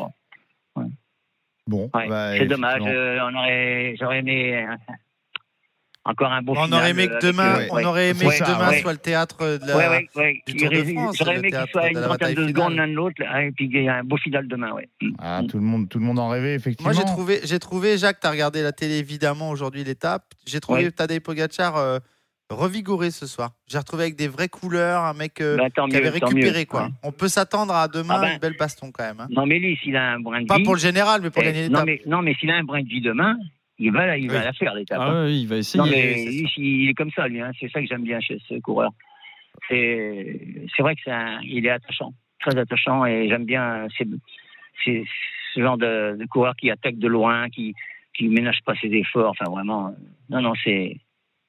[0.75, 0.81] Oh,
[1.67, 2.07] Bon, ouais.
[2.07, 2.81] bah, c'est dommage.
[2.85, 4.73] euh, on aurait, j'aurais aimé euh,
[6.07, 7.85] encore un beau On final, aurait aimé que demain, euh, on ouais.
[7.85, 8.81] aurait aimé que demain ouais.
[8.81, 9.77] soit le théâtre de la.
[9.77, 10.41] Ouais, ouais, ouais.
[10.47, 12.75] du Il Tour de aurait- France, J'aurais aimé qu'il soit une trentaine bataille de secondes
[12.75, 14.71] l'un de l'autre, là, et puis il y a un beau final demain.
[14.71, 14.87] Ouais.
[15.19, 16.91] Ah, tout, le monde, tout le monde en rêvait, effectivement.
[16.91, 20.23] Moi, j'ai trouvé, j'ai trouvé, Jacques, tu as regardé la télé évidemment aujourd'hui l'étape.
[20.45, 20.91] J'ai trouvé Ouais.
[20.91, 21.99] Tadej Pogacar euh,
[22.49, 23.51] revigoré ce soir.
[23.67, 26.83] J'ai retrouvé avec des vraies couleurs, un mec euh, Bah, qui avait mieux, récupéré quoi.
[26.83, 26.89] Ouais.
[27.03, 28.33] On peut s'attendre à demain Ah ben.
[28.33, 29.19] une belle baston quand même.
[29.19, 29.27] hein.
[29.29, 31.41] Non, mais lui, s'il a un brin de Pas vie, pour le général, mais pour
[31.43, 31.85] eh, gagner non, l'étape.
[31.85, 33.35] mais, non, mais s'il a un brin de vie demain,
[33.79, 34.43] il va, la- il va Oui.
[34.45, 34.99] la faire l'étape.
[35.01, 35.23] Ah hein.
[35.25, 35.79] ouais, il va essayer.
[35.83, 36.23] Non, oui, mais
[36.57, 37.41] il est comme ça, lui.
[37.41, 37.51] hein.
[37.59, 38.91] C'est ça que j'aime bien chez ce coureur.
[39.69, 40.39] C'est
[40.75, 41.11] c'est vrai que c'est
[41.43, 44.07] il est attachant, très attachant, et j'aime bien c'est
[44.85, 45.03] c'est
[45.53, 47.73] ce genre de, de coureur qui attaque de loin, qui
[48.13, 49.29] qui ménage pas ses efforts.
[49.31, 49.87] Enfin, vraiment.
[49.87, 49.91] euh,
[50.29, 50.97] Non, non, c'est.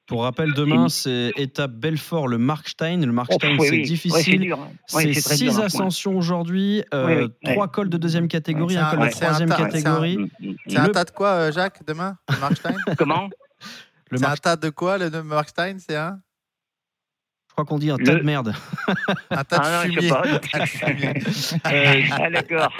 [0.09, 2.97] Pour rappel, demain, c'est étape Belfort, le Markstein.
[3.01, 3.81] Le Oh, Markstein, oui, c'est oui.
[3.83, 4.51] Difficile.
[4.53, 4.57] hein.
[4.91, 8.75] Ouais, c'est dur six ce ascensions aujourd'hui, euh, Oui, oui, trois cols de deuxième catégorie,
[8.75, 10.17] un col de troisième catégorie.
[10.67, 12.75] C'est un tas de quoi, euh, Jacques, demain le Markstein?
[12.97, 13.29] Comment?
[14.11, 16.19] Le C'est un tas de quoi, le Markstein C'est un,
[17.59, 18.53] crois qu'on dit un tas Le- de merde.
[19.31, 21.13] un tas de Ah non, je sais fumier.
[21.65, 22.73] Euh, Ah, d'accord.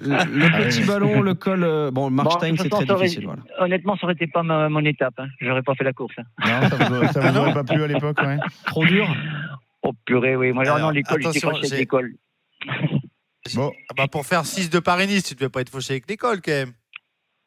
[0.00, 1.62] le le petit ballon, le col.
[1.64, 3.24] euh, Bon, le Markstein, Bon, de c'est très difficile.
[3.26, 3.42] Voilà.
[3.60, 5.14] Honnêtement, ça aurait été pas ma- mon étape.
[5.18, 5.26] Hein.
[5.40, 6.14] J'aurais pas fait la course.
[6.18, 6.22] hein.
[6.44, 8.36] Non, ça vous, ça Ah vous aurait pas plu à l'époque, ouais.
[8.66, 9.06] Trop dur
[9.82, 10.52] Oh purée, oui.
[10.52, 12.12] Moi, Alors, non, l'école, j'étais attention, fâché j'ai- l'école.
[13.54, 16.40] Bon, Ah bah, pour faire 6 de Paris-Nice, tu devais pas être fauché avec l'école
[16.42, 16.72] quand même.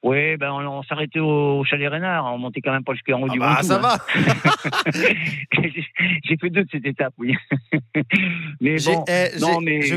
[0.02, 3.28] Oui, ben on, on s'arrêtait au chalet Renard, on montait quand même pas jusqu'en haut
[3.30, 3.80] Ah du bah, Ventoux, ça hein.
[3.82, 4.91] va.
[4.93, 5.86] J'ai-
[6.24, 7.36] J'ai fait deux de cette étape, oui.
[8.62, 9.95] mais bon, eh, non, mais je-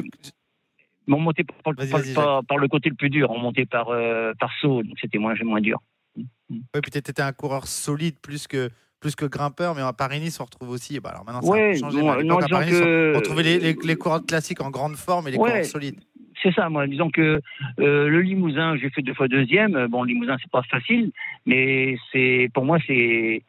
[1.07, 3.89] mais on montait par, par- par- par- le côté le plus dur, on montait par,
[3.91, 5.79] euh, par saut, donc c'était moins, moins dur.
[6.17, 10.45] Ouais, puis t'étais un coureur solide plus que plus que grimpeur, mais à Paris-Nice, on
[10.45, 11.01] retrouve aussi.
[11.01, 11.97] Bah, alors maintenant, ça a Ouais, changé.
[11.99, 15.33] non, non, à que- on trouvait les, les, les coureurs classiques en grande forme et
[15.33, 15.49] les Ouais.
[15.51, 15.99] coureurs solides.
[16.43, 16.87] C'est ça, moi.
[16.87, 17.41] Disons que
[17.81, 19.87] euh, le Limousin, j'ai fait deux fois deuxième.
[19.87, 21.13] Bon, le Limousin, c'est pas facile,
[21.47, 23.43] mais c'est pour moi, c'est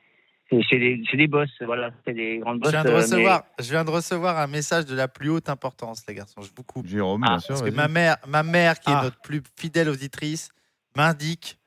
[0.70, 2.72] c'est des, des boss, voilà, c'est des grandes Je boss.
[2.72, 5.50] viens, de euh, mais- recevoir, je viens de recevoir un message de la plus haute
[5.50, 6.42] importance, les garçons.
[6.44, 6.86] Je vous coupe.
[6.86, 7.48] Jérôme, Ah, bien sûr.
[7.56, 9.00] Parce que ma mère, ma mère, qui Ah.
[9.00, 10.50] est notre plus fidèle auditrice,
[10.96, 11.58] m'indique,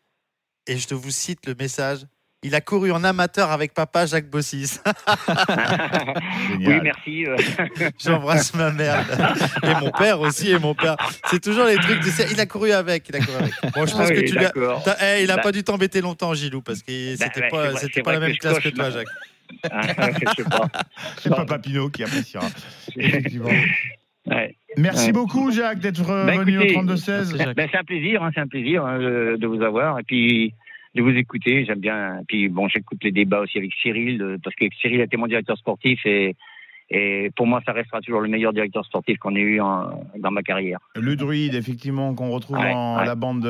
[0.68, 2.06] et je te vous cite le message,
[2.42, 4.80] il a couru en amateur avec papa Jacques Bossis.
[6.58, 7.24] oui, merci.
[8.04, 9.04] J'embrasse ma mère.
[9.62, 10.96] Et mon père aussi, et mon père.
[11.26, 12.32] C'est toujours les trucs de...
[12.32, 13.52] Il a couru avec, il a couru avec.
[13.74, 15.18] Bon, je pense Ah que oui, tu lui as...
[15.18, 17.70] eh, il a Bah- pas dû t'embêter longtemps, Gilou, parce que Bah, c'était ouais, pas,
[17.70, 19.06] vrai- pas la même que classe que toi, Jacques.
[19.70, 19.86] Ah,
[20.50, 20.68] pas.
[21.18, 22.44] C'est Papa Pinot qui appréciera.
[22.96, 23.48] Effectivement.
[24.26, 24.56] Ouais.
[24.76, 25.12] Merci Ouais.
[25.12, 27.54] beaucoup, Jacques, d'être Bah, venu écoutez, au 32-16.
[27.54, 30.52] Ben, c'est un plaisir, hein, c'est un plaisir hein, de, de vous avoir et puis
[30.96, 31.64] de vous écouter.
[31.64, 32.22] J'aime bien.
[32.26, 35.56] Puis bon, j'écoute les débats aussi avec Cyril euh, parce que Cyril était mon directeur
[35.56, 36.34] sportif et,
[36.90, 40.30] et pour moi, ça restera toujours le meilleur directeur sportif qu'on ait eu en- dans
[40.30, 40.78] ma carrière.
[40.94, 43.06] Le druide, effectivement, qu'on retrouve Ouais, dans ouais.
[43.06, 43.42] la bande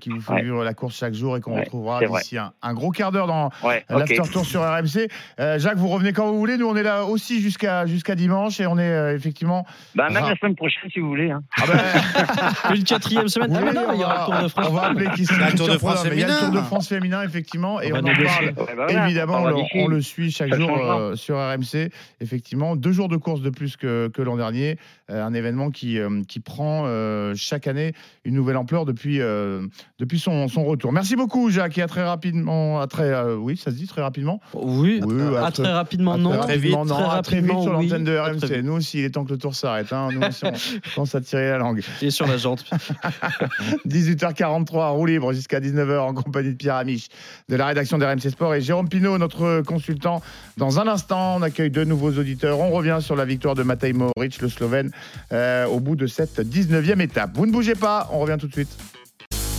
[0.00, 0.42] qui vous fait Ouais.
[0.42, 3.26] vivre la course chaque jour et qu'on Ouais, retrouvera d'ici un, un gros quart d'heure
[3.26, 3.50] dans
[3.90, 5.08] l'after tour sur RMC.
[5.40, 6.56] Euh, Jacques, vous revenez quand vous voulez.
[6.56, 9.66] Nous, on est là aussi jusqu'à jusqu'à dimanche et on est euh, effectivement.
[9.94, 10.30] Ben, même Ah.
[10.30, 11.30] la semaine prochaine, si vous voulez.
[11.30, 11.42] Hein.
[11.56, 13.50] Ah ben, Une quatrième semaine.
[13.52, 14.66] oui, Ah, non, il y aura le Tour de France.
[14.70, 16.44] On va appeler qui le Tour de France mais Il y a le Tour de
[16.46, 16.62] féminin.
[16.64, 18.18] France féminin, effectivement, et On on, en parle.
[18.46, 21.90] Ouais, voilà, Évidemment, on le, suit chaque Ça jour euh, sur RMC.
[22.20, 24.78] Effectivement, deux jours de course de plus que, que l'an dernier.
[25.10, 27.92] Euh, un événement qui, euh, qui prend euh, chaque année
[28.24, 29.66] une nouvelle ampleur depuis, euh,
[29.98, 30.92] depuis son, son retour.
[30.92, 32.80] Merci beaucoup, Jacques, et à très rapidement.
[32.80, 34.40] À très, euh, oui, ça se dit très rapidement.
[34.54, 36.30] Oui, Oui, à très rapidement, à non.
[36.38, 37.86] Très, Très non, à très vite rapidement, sur oui.
[37.88, 38.54] l'antenne de très RMC.
[38.56, 38.64] vite.
[38.64, 39.92] Nous aussi, il est temps que le tour s'arrête.
[39.92, 40.08] hein.
[40.12, 40.52] Nous aussi, on
[40.94, 41.82] commence à tirer la langue.
[42.02, 42.64] Et sur la jante.
[43.86, 47.08] 18h43, roue libre jusqu'à 19h en compagnie de Pierre Amiche
[47.48, 50.22] de la rédaction d'RMC Sport et Jérôme Pinault, notre consultant.
[50.56, 52.58] Dans un instant, on accueille deux nouveaux auditeurs.
[52.60, 54.90] On revient sur la victoire de Matej Mohoric, le Slovène,
[55.32, 57.30] euh, au bout de cette 19e étape.
[57.34, 58.70] Vous ne bougez pas, on revient tout de suite.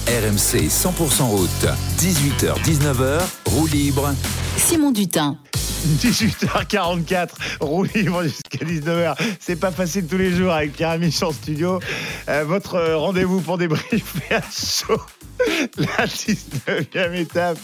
[0.08, 1.68] RMC 100% route,
[2.00, 4.12] 18h-19h, roue libre.
[4.58, 5.38] Simon Dutin.
[5.80, 7.30] 18h44,
[7.62, 9.16] roue jusqu'à 19h.
[9.40, 11.80] C'est pas facile tous les jours avec Pierre en studio.
[12.28, 15.02] Euh, votre euh, rendez-vous pour débriefer à chaud.
[15.78, 17.58] La 19e étape,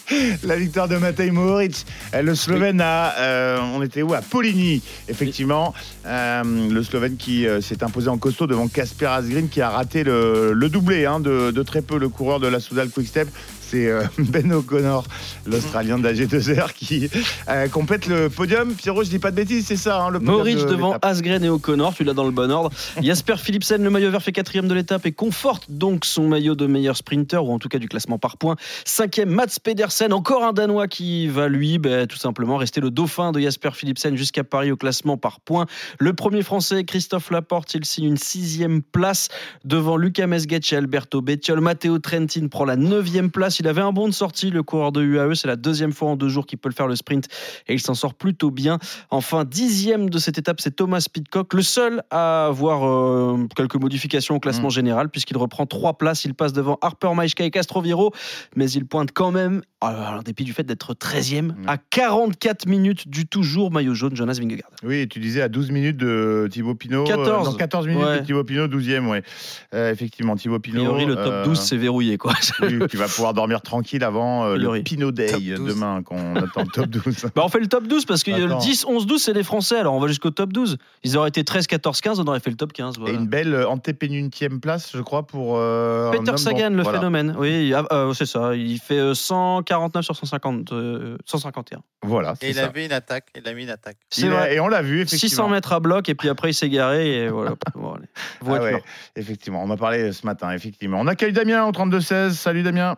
[0.44, 1.86] la victoire de Matej Mohoric.
[2.14, 4.14] Euh, Le Slovène a, on était où?
[4.14, 5.74] À Poligny, effectivement.
[6.06, 10.70] Le Slovène qui s'est imposé en costaud devant Kasper Asgreen qui a raté le, le
[10.70, 13.28] doublé hein, de, de très peu le coureur de la Soudal Quickstep.
[13.76, 15.04] C'est euh, Ben O'Connor,
[15.46, 17.10] l'Australien de la G2R, qui
[17.50, 18.74] euh, complète le podium.
[18.74, 20.96] Pierrot, je dis pas de bêtises, c'est ça, hein, le Maurice de devant.
[21.02, 22.72] Asgren et O'Connor, tu l'as dans le bon ordre.
[23.02, 26.68] Jasper Philipsen, le maillot vert, fait quatrième de l'étape et conforte donc son maillot de
[26.68, 28.56] meilleur sprinter, ou en tout cas du classement par points.
[28.86, 33.34] Cinquième, Mats Pedersen, encore un Danois qui va lui ben, tout simplement rester le dauphin
[33.34, 35.66] de Jasper Philipsen jusqu'à Paris au classement par points.
[36.00, 39.28] Le premier français, Christophe Laporte, il signe une sixième place
[39.66, 41.60] devant Lucas Mesguet et Alberto Bettiol.
[41.60, 43.60] Matteo Trentin prend la neuvième place.
[43.60, 45.36] Il avait un bon de sortie, le coureur de UAE.
[45.36, 47.28] C'est la deuxième fois en deux jours qu'il peut le faire le sprint
[47.68, 48.80] et il s'en sort plutôt bien.
[49.10, 54.36] Enfin, dixième de cette étape, c'est Thomas Pitcock, le seul à avoir euh, quelques modifications
[54.36, 56.26] au classement général, puisqu'il reprend trois places.
[56.26, 58.12] Il passe devant Harper Maishka et Castroviro,
[58.56, 63.08] mais il pointe quand même, euh, en dépit du fait d'être 13e, à 44 minutes
[63.08, 64.70] du toujours maillot jaune Jonas Vingegaard.
[64.84, 67.04] Oui, tu disais à 12 minutes de Thibaut Pinot.
[67.06, 67.50] 14.
[67.50, 68.20] non, 14 minutes Ouais.
[68.20, 69.24] de Thibaut Pinot, 12e, ouais.
[69.74, 70.84] Euh, effectivement, Thibaut A Pinot.
[70.84, 72.34] priori, le top euh, 12, c'est verrouillé, quoi.
[72.62, 74.84] oui, tu vas pouvoir dormir tranquille avant euh, le.
[74.84, 75.74] Pinot Day Top 12.
[75.76, 77.28] demain, qu'on attend le top 12.
[77.36, 78.58] Bah on fait le top 12 parce que le Attends.
[78.60, 80.78] 10, 11, 12 c'est les Français alors on va jusqu'au top 12.
[81.04, 82.96] Ils auraient été 13, 14, 15, on aurait fait le top 15.
[82.96, 83.16] Et Voilà.
[83.16, 85.58] une belle euh, antépénultième place, je crois, pour.
[85.58, 86.78] euh, Peter Sagan, bon.
[86.78, 87.00] le Voilà.
[87.00, 87.36] phénomène.
[87.38, 88.56] Oui, ah, euh, c'est ça.
[88.56, 91.82] Il fait euh, 149 sur 150, euh, 151.
[92.04, 92.66] Voilà, Et il ça.
[92.66, 93.28] avait une attaque.
[93.36, 93.98] Il a mis une attaque.
[94.10, 94.56] C'est Il a- vrai.
[94.56, 95.30] Et on l'a vu, effectivement.
[95.30, 97.54] 600 mètres à bloc et puis après il s'est garé et voilà.
[97.76, 98.06] Bon, allez.
[98.46, 98.84] Ah ouais,
[99.16, 101.00] effectivement, on en a parlé ce matin, effectivement.
[101.00, 102.32] On accueille Damien au 32-16.
[102.32, 102.96] Salut Damien.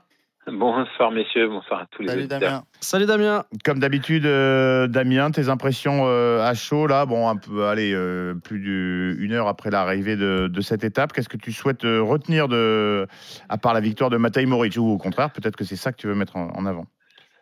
[0.49, 2.39] Bonsoir messieurs, bonsoir à tous les Salut auditeurs.
[2.39, 2.63] Damien.
[2.79, 3.43] Salut Damien.
[3.65, 8.33] Comme d'habitude, euh, Damien, tes impressions euh, à chaud, là, bon, un peu, allez, euh,
[8.33, 13.07] plus d'une heure après l'arrivée de, de cette étape, qu'est-ce que tu souhaites retenir de,
[13.49, 15.97] à part la victoire de Matej Moric, ou au contraire, peut-être que c'est ça que
[15.97, 16.85] tu veux mettre en, en avant?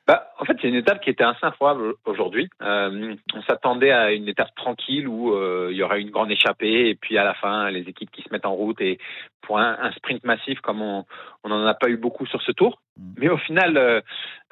[0.08, 2.48] Bah, en fait, c'est une étape qui était assez improbable aujourd'hui.
[2.62, 6.90] Euh, on s'attendait à une étape tranquille où euh, il y aurait une grande échappée
[6.90, 9.00] et puis à la fin, les équipes qui se mettent en route et
[9.42, 11.06] pour un, un sprint massif comme on
[11.44, 12.82] on n'en a pas eu beaucoup sur ce tour.
[13.18, 14.02] Mais au final, euh,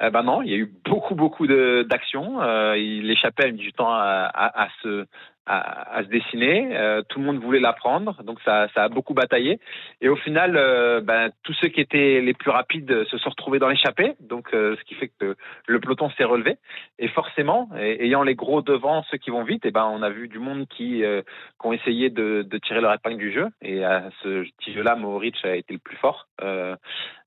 [0.02, 2.40] euh, bah non, il y a eu beaucoup beaucoup de- d'actions.
[2.42, 5.06] Euh, il- L'échappée a mis du temps à, à, à se
[5.46, 6.76] à, à se dessiner.
[6.76, 9.60] Euh, tout le monde voulait la prendre, donc ça, ça a beaucoup bataillé.
[10.00, 13.58] Et au final, euh, ben, tous ceux qui étaient les plus rapides se sont retrouvés
[13.58, 15.36] dans l'échappée, donc euh, ce qui fait que
[15.66, 16.56] le peloton s'est relevé.
[16.98, 20.28] Et forcément, ayant les gros devant, ceux qui vont vite, et ben on a vu
[20.28, 21.22] du monde qui, euh,
[21.60, 23.48] qui ont essayé de, de tirer leur épingle du jeu.
[23.62, 26.28] Et à ce petit jeu-là, Mohoric a été le plus fort,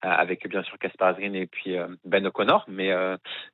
[0.02, 2.66] avec bien sûr Kasper Asgreen et puis Ben O'Connor.
[2.68, 2.92] Mais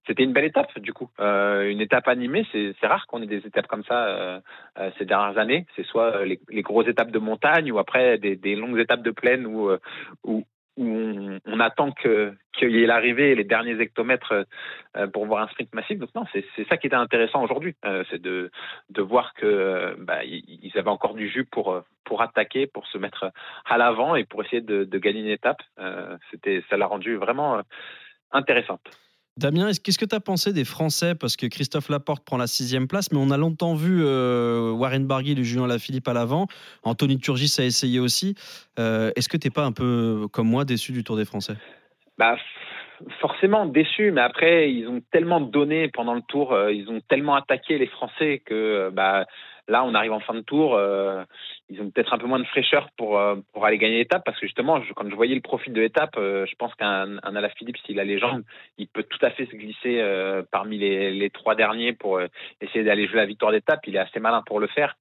[0.07, 2.45] c'était une belle étape du coup, une étape animée.
[2.51, 4.41] C'est rare qu'on ait des étapes comme ça
[4.79, 5.67] euh, ces dernières années.
[5.75, 9.45] C'est soit euh, les, grosses étapes de montagne ou après des, longues étapes de plaine
[9.45, 9.79] où, euh,
[10.75, 14.47] on, attend qu'il y ait l'arrivée et les derniers hectomètres
[15.13, 15.99] pour voir un sprint massif.
[15.99, 17.75] Donc non, c'est ça qui était intéressant aujourd'hui,
[18.09, 18.49] c'est de
[18.97, 20.21] voir euh, bah,
[20.75, 23.31] avaient encore du jus pour pour attaquer, pour se mettre
[23.65, 25.61] à l'avant et pour essayer de, gagner une étape.
[25.77, 27.61] Ça l'a rendu vraiment
[28.31, 28.81] intéressante.
[29.35, 31.15] Damien, est-ce- qu'est-ce que tu as pensé des Français?
[31.15, 35.07] Parce que Christophe Laporte prend la sixième place, mais on a longtemps vu euh, Warren
[35.07, 36.47] Barguil et Julien Lafilippe à l'avant.
[36.83, 38.35] Anthony Turgis a essayé aussi.
[38.77, 41.55] Euh, est-ce que tu n'es pas un peu, comme moi, déçu du Tour des Français?
[42.19, 42.35] Bah,
[43.19, 47.35] forcément déçu, mais après ils ont tellement donné pendant le tour, euh, ils ont tellement
[47.35, 49.25] attaqué les Français que bah
[49.67, 51.23] là on arrive en fin de tour, euh,
[51.69, 54.39] ils ont peut-être un peu moins de fraîcheur pour euh, pour aller gagner l'étape parce
[54.39, 57.77] que justement quand je voyais le profil de l'étape, euh, je pense qu'un un Alaphilippe
[57.85, 58.43] s'il a les jambes,
[58.77, 62.19] il peut tout à fait se glisser euh, parmi les, trois derniers pour
[62.61, 63.79] essayer d'aller jouer la victoire d'étape.
[63.87, 64.95] Il est assez malin pour le faire.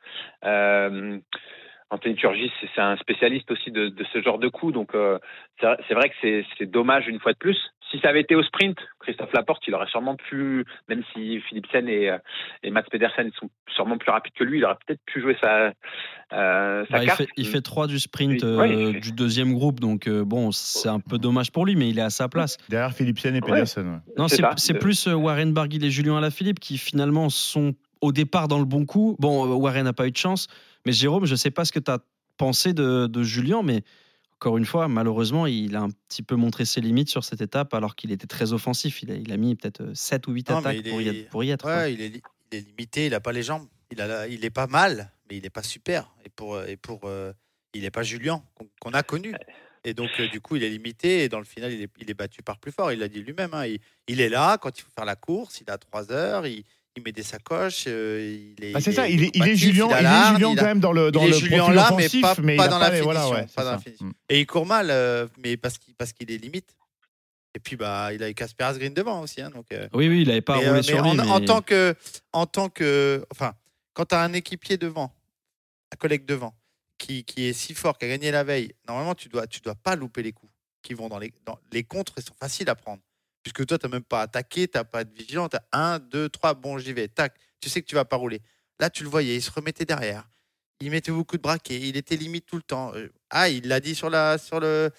[1.91, 4.73] Anthony Turgis, c'est un spécialiste aussi de, ce genre de coup.
[4.73, 4.93] Donc,
[5.61, 7.59] c'est vrai- que c'est dommage une fois de plus.
[7.93, 11.89] Si ça avait été au sprint, Christophe Laporte, il aurait sûrement pu, même si Philipsen
[11.89, 12.19] et, euh,
[12.65, 15.73] et Mats Pedersen sont sûrement plus rapides que lui, il aurait peut-être pu jouer sa,
[16.33, 17.19] euh, sa Bah, il, carte.
[17.19, 20.07] fait, il fait trois du sprint Oui, euh, ouais, il fait- du deuxième groupe, donc
[20.09, 22.57] euh, bon, c'est un peu dommage pour lui, mais il est à sa place.
[22.69, 23.41] Derrière Philipsen et.
[23.41, 23.87] Pedersen.
[23.87, 23.99] ouais.
[24.17, 24.55] Non, C'est c'est ça.
[24.57, 28.65] c'est plus euh, Warren Barguil et Julien Alaphilippe qui finalement sont au départ dans le
[28.65, 29.17] bon coup.
[29.21, 30.49] Bon, euh, Warren n'a pas eu de chance,
[30.87, 31.99] mais Jérôme, je ne sais pas ce que tu as
[32.39, 33.83] pensé de, de Julien, mais
[34.43, 37.75] encore une fois, malheureusement, il a un petit peu montré ses limites sur cette étape
[37.75, 39.01] alors qu'il était très offensif.
[39.05, 41.45] Il a, il a mis peut-être 7 ou 8 Non, attaques pour y, être- pour
[41.45, 41.63] y être.
[41.63, 41.77] quoi.
[41.77, 43.69] Ouais, il est, li- il est limité, il a pas les jambes.
[43.93, 46.13] Il, a il est pas mal, mais il est pas super.
[46.25, 47.33] Et pour, euh, et pour euh,
[47.73, 48.43] il est pas Julien
[48.81, 49.33] qu'on a connu.
[49.85, 51.23] Et donc, euh, du coup, il est limité.
[51.23, 52.91] Et dans le final, il est, il est battu par plus fort.
[52.91, 53.55] Il l'a dit lui-même.
[53.55, 53.65] hein.
[53.67, 53.79] Il,
[54.09, 55.61] il est là quand il faut faire la course.
[55.61, 56.47] Il a 3 heures.
[56.49, 56.65] Il,
[56.97, 57.85] il met des sacoches.
[57.87, 60.35] euh, il est, Ah, c'est il ça, est il est, il est Julien, il est
[60.39, 62.57] Julien quand même dans le, dans il est le Julien là, mais offensif, pas, mais
[62.57, 63.05] dans la finition.
[63.05, 63.83] voilà, ouais, c'est pas dans la ça.
[63.83, 64.07] finition.
[64.07, 64.13] Mm.
[64.29, 66.77] Et il court mal, euh, mais parce qu'il parce qu'il est limite.
[67.55, 69.43] Et puis bah, il a Casper Asgreen devant aussi.
[69.43, 71.21] hein, donc, euh, Oui, oui, il n'avait pas mais, roulé euh, sur mais lui.
[71.21, 71.95] en, mais- en tant que,
[72.33, 73.53] en tant que, enfin,
[73.93, 75.15] quand tu as un équipier devant,
[75.93, 76.55] un collègue devant,
[76.99, 79.75] qui, qui est si fort, qui a gagné la veille, normalement tu dois, tu dois
[79.75, 80.51] pas louper les coups
[80.83, 82.15] qui vont dans les, dans les contres.
[82.17, 83.03] Ils sont faciles à prendre,
[83.43, 86.29] puisque toi tu n'as même pas attaqué, tu n'as pas de vigilant, tu un, deux,
[86.29, 88.41] trois, bon j'y vais, tac, tu sais que tu vas pas rouler.
[88.81, 90.29] Là tu le voyais, il se remettait derrière,
[90.81, 92.95] il mettait beaucoup de braquets, il était limite tout le temps.
[92.95, 94.91] Euh, Ah, il l'a dit sur la, sur le,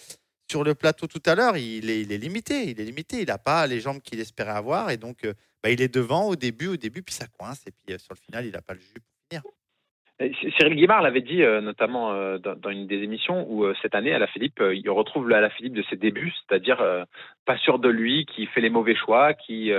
[0.49, 3.27] sur le plateau tout à l'heure, il est, il est limité, il est limité, il
[3.27, 6.35] n'a pas les jambes qu'il espérait avoir et donc euh, bah, il est devant au
[6.35, 8.73] début, au début, puis ça coince et puis euh, sur le final, il n'a pas
[8.73, 9.43] le jus pour finir.
[10.57, 14.13] Cyril Guimard l'avait dit euh, notamment euh, dans, une des émissions où euh, cette année,
[14.13, 16.84] Alaphilippe, euh, il retrouve le Alaphilippe de ses débuts, c'est-à-dire
[17.45, 19.71] pas sûr de lui, qui fait les mauvais choix, qui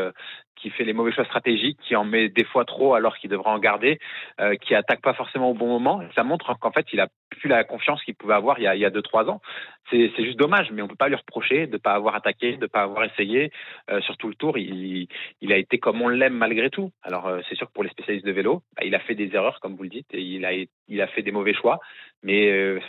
[0.65, 3.51] qui fait les mauvais choix stratégiques, qui en met des fois trop alors qu'il devrait
[3.51, 3.99] en garder,
[4.41, 6.01] euh, qui attaque pas forcément au bon moment.
[6.15, 8.75] Ça montre qu'en fait, il a plus la confiance qu'il pouvait avoir il y a,
[8.75, 9.43] il y a deux trois ans.
[9.91, 12.81] C'est juste dommage, mais on peut pas lui reprocher de pas avoir attaqué, de pas
[12.81, 13.53] avoir essayé.
[13.91, 15.07] Euh, sur tout le tour, il,
[15.43, 16.91] il a été comme on l'aime malgré tout.
[17.03, 19.35] Alors euh, c'est sûr que pour les spécialistes de vélo, bah, il a fait des
[19.35, 20.53] erreurs comme vous le dites, et il a
[20.89, 21.79] il a fait des mauvais choix,
[22.23, 22.81] mais euh,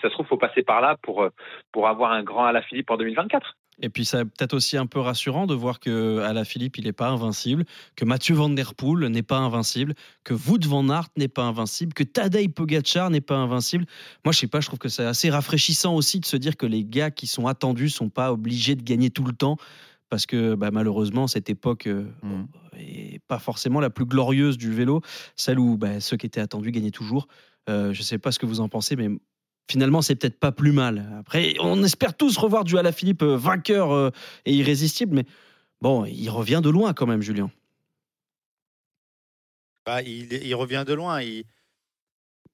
[0.00, 1.30] ça se trouve faut passer par là pour euh,
[1.72, 3.56] pour avoir un grand Alaphilippe en 2024.
[3.80, 7.08] Et puis, c'est peut-être aussi un peu rassurant de voir que Philippe, il n'est pas
[7.08, 7.64] invincible,
[7.94, 11.92] que Mathieu Van Der Poel n'est pas invincible, que Wout Van Aert n'est pas invincible,
[11.92, 13.86] que Tadej Pogacar n'est pas invincible.
[14.24, 16.66] Moi, je sais pas, je trouve que c'est assez rafraîchissant aussi de se dire que
[16.66, 19.56] les gars qui sont attendus sont pas obligés de gagner tout le temps.
[20.10, 22.44] Parce que bah, malheureusement, cette époque euh, Mm.
[22.78, 25.02] est pas forcément la plus glorieuse du vélo,
[25.36, 27.28] celle où bah, ceux qui étaient attendus gagnaient toujours.
[27.68, 29.08] Euh, je sais pas ce que vous en pensez, mais
[29.70, 31.06] finalement, c'est peut-être pas plus mal.
[31.18, 34.10] Après, on espère tous revoir du Alaphilippe euh, vainqueur euh,
[34.46, 35.24] et irrésistible, mais
[35.80, 37.50] bon, il revient de loin quand même, Julien.
[39.86, 41.20] Bah, il, il revient de loin.
[41.22, 41.44] Il...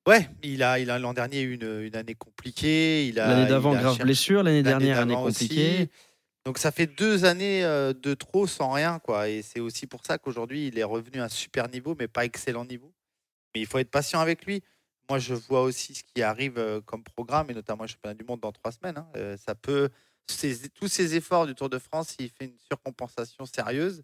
[0.07, 3.09] Ouais, il a, il a l'an dernier eu une, une année compliquée.
[3.09, 4.43] il a- L'année d'avant, grave cherché- blessure.
[4.43, 5.49] L'année dernière, année aussi.
[5.49, 5.89] compliquée.
[6.45, 9.29] Donc ça fait deux années euh, de trop sans rien, quoi.
[9.31, 12.25] Et c'est aussi pour ça qu'aujourd'hui, il est revenu à un super niveau, mais pas
[12.27, 12.93] excellent niveau.
[13.55, 14.63] Mais il faut être patient avec lui.
[15.09, 18.25] Moi, je vois aussi ce qui arrive euh, comme programme, et notamment le championnat du
[18.25, 18.99] monde dans trois semaines.
[18.99, 19.09] hein.
[19.17, 19.91] Euh, ça peut,
[20.27, 24.03] tous ces efforts du Tour de France, s'il fait une surcompensation sérieuse,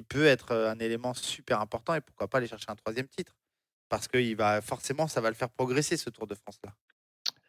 [0.00, 3.08] il peut être euh, un élément super important, et pourquoi pas aller chercher un troisième
[3.08, 3.36] titre.
[3.88, 6.74] Parce que va, forcément, ça va le faire progresser, ce Tour de France-là.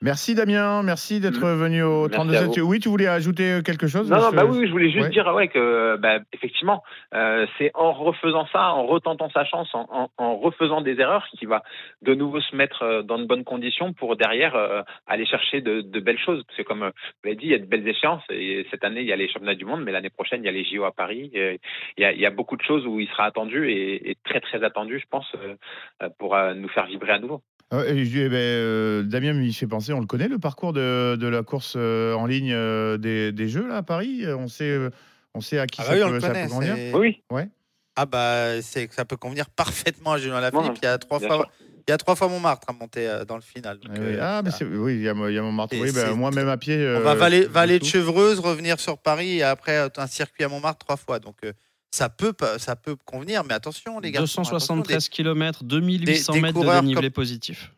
[0.04, 2.62] Merci Damien, merci d'être venu au Merci 32 à vous.
[2.62, 5.10] Oui, tu voulais ajouter quelque chose Non, non, Je- bah oui, je voulais juste Ouais.
[5.12, 6.82] dire ouais, que, bah, effectivement,
[7.14, 11.28] euh, c'est en refaisant ça, en retentant sa chance, en, en, en refaisant des erreurs,
[11.38, 11.62] qu'il va
[12.02, 15.82] de nouveau se mettre euh, dans de bonnes conditions pour derrière euh, aller chercher de,
[15.82, 16.43] de belles choses.
[16.58, 18.24] C'est comme euh, vous l'avez dit, il y a de belles échéances.
[18.32, 20.49] Et cette année, il y a les championnats du monde, mais l'année prochaine, il y
[20.49, 21.30] a les JO à Paris.
[21.34, 21.60] Il,
[21.99, 24.39] y a, il y a beaucoup de choses où il sera attendu et, et très
[24.39, 25.54] très attendu, je pense, euh,
[26.02, 27.41] euh, pour euh, nous faire vibrer à nouveau.
[27.74, 30.39] Ah, et je dis, eh ben, euh, Damien m'y fait penser, on le connaît, le
[30.39, 34.26] parcours de, de la course euh, en ligne euh, des, des Jeux là, à Paris?
[34.28, 34.89] On sait, euh,
[35.34, 36.43] on sait à qui Ah ça, bah oui, on peut, le ça connaît.
[36.43, 37.47] peut convenir c'est- Oui, Ouais.
[37.95, 40.78] Ah bah c'est ça peut convenir parfaitement à Julien Lafilippe.
[40.82, 41.51] Il y a trois fois, sûr.
[41.88, 43.80] il y a trois fois Montmartre à monter dans le final.
[43.80, 45.76] donc, Ah oui, euh, ah, mais c'est- oui, il y a, il y a Montmartre.
[45.78, 46.76] Oui, ben, c'est- moi, même à pied.
[46.76, 47.86] on euh, va valer, valer de.
[47.86, 51.19] Chevreuse, revenir sur Paris et après un circuit à Montmartre trois fois.
[51.19, 51.51] Donc euh,
[51.92, 54.22] ça peut ça peut convenir, mais attention les gars.
[54.22, 57.74] 273 km, 2800 des mètres de dénivelé comme- positif.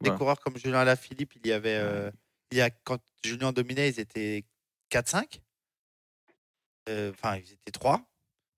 [0.00, 0.18] Des Voilà.
[0.18, 2.10] coureurs comme Julien Lafilippe, il y avait euh,
[2.50, 4.44] il y a quand Julien dominait, ils étaient
[4.90, 5.40] 4-5.
[6.88, 8.02] Euh, Enfin, ils étaient 3.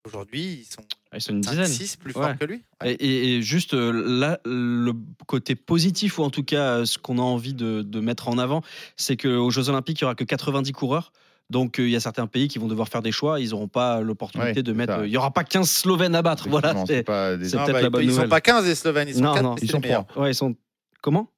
[0.07, 1.67] Aujourd'hui, ils sont Ah, Ils sont une 5, dizaine.
[1.67, 2.23] 6 plus Ouais.
[2.23, 2.63] forts que lui.
[2.85, 4.93] Et, et- et juste euh, là, le
[5.27, 8.63] côté positif, ou en tout cas ce qu'on a envie de, de mettre en avant,
[8.97, 11.13] c'est qu'aux Jeux Olympiques, il n'y aura que 90 coureurs.
[11.51, 13.39] Donc euh, il y a certains pays qui vont devoir faire des choix.
[13.41, 14.99] Ils n'auront pas l'opportunité Ouais, de mettre.
[15.01, 16.49] euh, Il n'y aura pas 15 Slovènes à battre.
[16.49, 16.75] Voilà.
[16.87, 18.29] C'est des- peut-être bah, la ils- bonne ils sont nouvelle.
[18.31, 19.43] pas 15 les Slovènes, ils sont non, 4.
[19.43, 20.07] non, ils sont trois.
[20.17, 20.55] Ouais, ils sont.
[21.03, 21.29] Comment?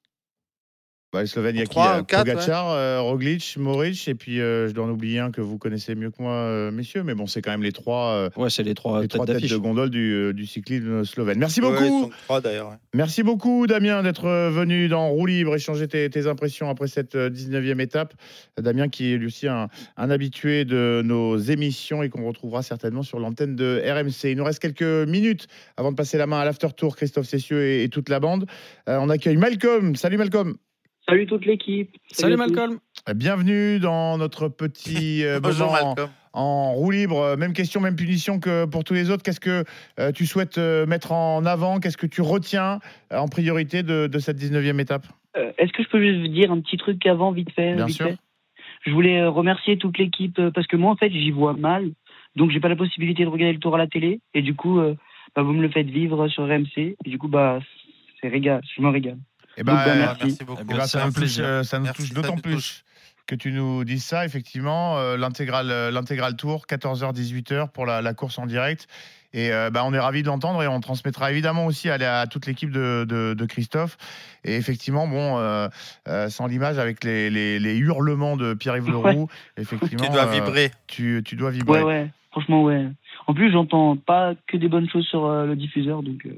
[1.13, 2.99] Bah, les Slovènes, il y a qui Trois Il y a ou quatre, Pogacar, euh,
[3.01, 6.21] Roglic, Moric, et puis euh, je dois en oublier un que vous connaissez mieux que
[6.21, 8.97] moi, euh, messieurs, mais bon, c'est quand même les trois, euh, Ouais, c'est les trois
[9.01, 9.51] les têtes trois têtes d'affiche.
[9.51, 11.39] de gondole du, euh, du cyclisme slovène.
[11.39, 11.83] Merci Ouais, beaucoup.
[11.85, 12.69] ils sont 3 d'ailleurs.
[12.71, 12.75] ouais.
[12.93, 17.15] Merci beaucoup, Damien, d'être euh, venu dans Roue Libre, échanger tes, tes impressions après cette
[17.15, 18.13] euh, 19e étape.
[18.59, 23.01] Damien, qui est lui aussi un, un habitué de nos émissions et qu'on retrouvera certainement
[23.03, 24.31] sur l'antenne de RMC.
[24.31, 25.47] Il nous reste quelques minutes
[25.77, 28.45] avant de passer la main à l'after tour, Christophe Cessieux et, et toute la bande.
[28.89, 29.95] Euh, on accueille Malcolm.
[29.95, 30.57] Salut Malcolm.
[31.07, 31.89] Salut toute l'équipe.
[32.11, 32.35] Salut.
[32.35, 32.79] Malcolm.
[33.15, 36.09] Bienvenue dans notre petit euh, Bonjour moment Malcolm.
[36.33, 37.35] en roue libre.
[37.37, 39.23] Même question, même punition que pour tous les autres.
[39.23, 39.63] Qu'est-ce que
[39.99, 41.79] euh, tu souhaites euh, mettre en avant?
[41.79, 42.79] Qu'est-ce que tu retiens
[43.13, 45.05] euh, en priorité de, de cette 19e étape?
[45.37, 47.95] Euh, Est-ce que je peux juste dire un petit truc avant, vite fait Bien vite
[47.95, 48.07] sûr.
[48.07, 48.17] fait?
[48.85, 51.91] Je voulais euh, remercier toute l'équipe euh, parce que moi, en fait, j'y vois mal.
[52.35, 54.19] Donc, j'ai pas la possibilité de regarder le tour à la télé.
[54.33, 54.95] Et du coup, euh,
[55.35, 56.77] bah, vous me le faites vivre sur RMC.
[57.05, 57.59] Et du coup, bah,
[58.21, 58.61] c'est régal.
[58.75, 59.17] Je me régale.
[59.57, 60.19] Eh Donc, ben, merci.
[60.23, 60.61] Merci beaucoup.
[60.61, 62.83] Eh ben, ça nous touche, euh, ça nous Merci, touche ça d'autant plus touche.
[63.25, 64.97] que tu nous dises ça, effectivement.
[64.97, 68.87] euh, L'intégral euh, l'intégral tour, 14h-18h pour la, la course en direct.
[69.33, 72.21] Et euh, bah, on est ravis de l'entendre et on transmettra évidemment aussi à, la-
[72.21, 73.97] à toute l'équipe de, de- de Christophe.
[74.45, 75.67] Et effectivement, bon, euh,
[76.07, 79.27] euh, sans l'image, avec les, les- les hurlements de Pierre-Yves Leroux,
[79.57, 80.71] effectivement, Tu dois euh, vibrer.
[80.87, 81.81] tu, tu dois vibrer.
[81.81, 82.11] Ouais, ouais.
[82.31, 82.87] Franchement, ouais.
[83.27, 86.03] En plus, j'entends pas que des bonnes choses sur euh, le diffuseur.
[86.03, 86.37] Donc, euh,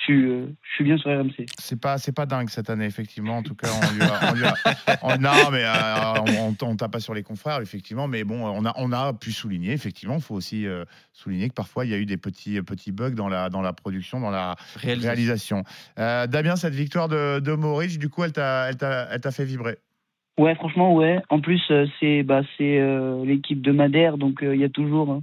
[0.00, 1.44] je suis, euh, je suis bien sur RMC.
[1.58, 3.36] C'est pas, c'est pas dingue cette année, effectivement.
[3.36, 4.30] En tout cas, on lui a.
[4.30, 4.56] on lui a-
[5.02, 8.08] on- non, mais euh, on, tape pas sur les confrères, effectivement.
[8.08, 10.14] Mais bon, on a, on a pu souligner, effectivement.
[10.16, 13.10] Il faut aussi euh, souligner que parfois, il y a eu des petits, petits bugs
[13.10, 15.08] dans la, dans la production, dans la Réalisation.
[15.08, 15.64] réalisation.
[15.98, 19.30] Euh, Damien, cette victoire de, de Maurice, du coup, elle t'a, elle t'a, elle t'a
[19.32, 19.76] fait vibrer?
[20.38, 21.20] Ouais, franchement, ouais.
[21.28, 21.60] En plus,
[21.98, 25.20] c'est bah, c'est euh, l'équipe de Madère, donc euh, il y a toujours, euh,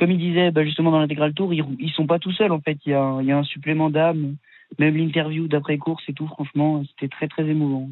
[0.00, 2.60] comme il disait bah, justement dans l'intégral tour, ils, ils sont pas tout seuls en
[2.60, 2.78] fait.
[2.86, 4.36] Il y a, un- il y a un supplément d'âme,
[4.78, 6.26] même l'interview d'après course et tout.
[6.26, 7.88] Franchement, c'était très très émouvant.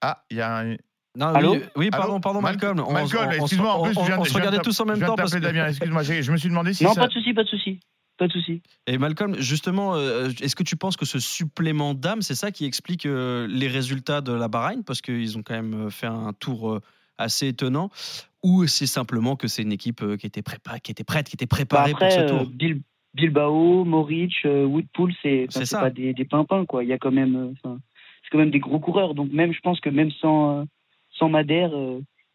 [0.00, 0.76] Ah, il y a un.
[1.16, 2.84] Non, Allô oui, oui, pardon, Allô pardon, Mal- Malcolm.
[2.86, 4.62] On- Malcolm, excuse-moi, en on- plus, je on- viens de- on je se viens regardait
[4.62, 5.38] tous en même je viens temps parce que.
[5.40, 7.00] Damien, excuse-moi, je me suis demandé si non, ça.
[7.00, 7.80] pas de souci, pas de souci,
[8.16, 8.62] pas de souci.
[8.86, 12.64] Et Malcolm, justement, euh, est-ce que tu penses que ce supplément d'âme, c'est ça qui
[12.64, 14.82] explique euh, les résultats de la Bahreïn?
[14.84, 16.80] Parce qu'ils ont quand même euh, fait un tour euh,
[17.18, 17.90] assez étonnant.
[18.42, 21.36] Ou c'est simplement que c'est une équipe euh, qui était, prépa- qui était prête, qui
[21.36, 22.46] était Bah, préparée après, pour ce euh, tour?
[22.46, 22.82] Bil-
[23.14, 26.84] Bilbao, Moric, euh, Woodpool, c'est pas des, des pimpins quoi.
[26.84, 29.14] Il y a quand même, c'est quand même des gros coureurs.
[29.14, 30.64] Donc même, je pense que même sans
[31.18, 31.72] sans Madère,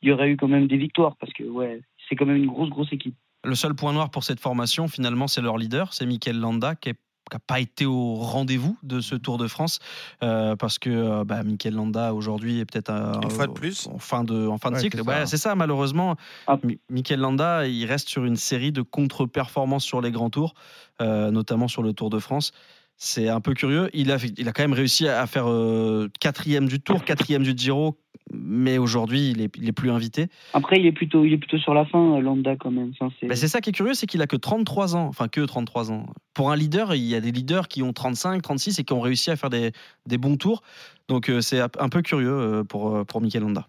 [0.01, 2.47] il y aurait eu quand même des victoires parce que ouais, c'est quand même une
[2.47, 3.15] grosse grosse équipe.
[3.43, 6.89] Le seul point noir pour cette formation, finalement, c'est leur leader, c'est Mikel Landa, qui
[7.33, 9.79] n'a pas été au rendez-vous de ce Tour de France,
[10.23, 13.87] euh, parce que euh, bah, Mikel Landa, aujourd'hui, est peut-être euh, Une fois de plus.
[13.87, 14.97] en fin de, en fin de cycle.
[14.97, 15.09] c'est ça.
[15.19, 16.15] Ouais, c'est ça, malheureusement.
[16.47, 16.57] Ah.
[16.89, 20.53] Mikel Landa, il reste sur une série de contre-performances sur les grands tours,
[21.01, 22.51] euh, notamment sur le Tour de France.
[22.97, 23.89] C'est un peu curieux.
[23.93, 27.53] Il a, il a quand même réussi à faire euh, quatrième du Tour, quatrième du
[27.55, 27.97] Giro,
[28.33, 30.27] mais aujourd'hui, il est, il est plus invité.
[30.53, 32.93] Après, il est plutôt il est plutôt sur la fin, euh, Landa quand même.
[32.99, 35.27] Enfin, c'est- Ben, c'est ça qui est curieux, c'est qu'il a que 33 ans, enfin
[35.27, 36.05] que 33 ans.
[36.33, 39.01] Pour un leader, il y a des leaders qui ont 35, 36 et qui ont
[39.01, 39.71] réussi à faire des,
[40.05, 40.63] des bons tours.
[41.09, 43.67] Donc euh, c'est un peu curieux euh, pour, pour Mikel Landa.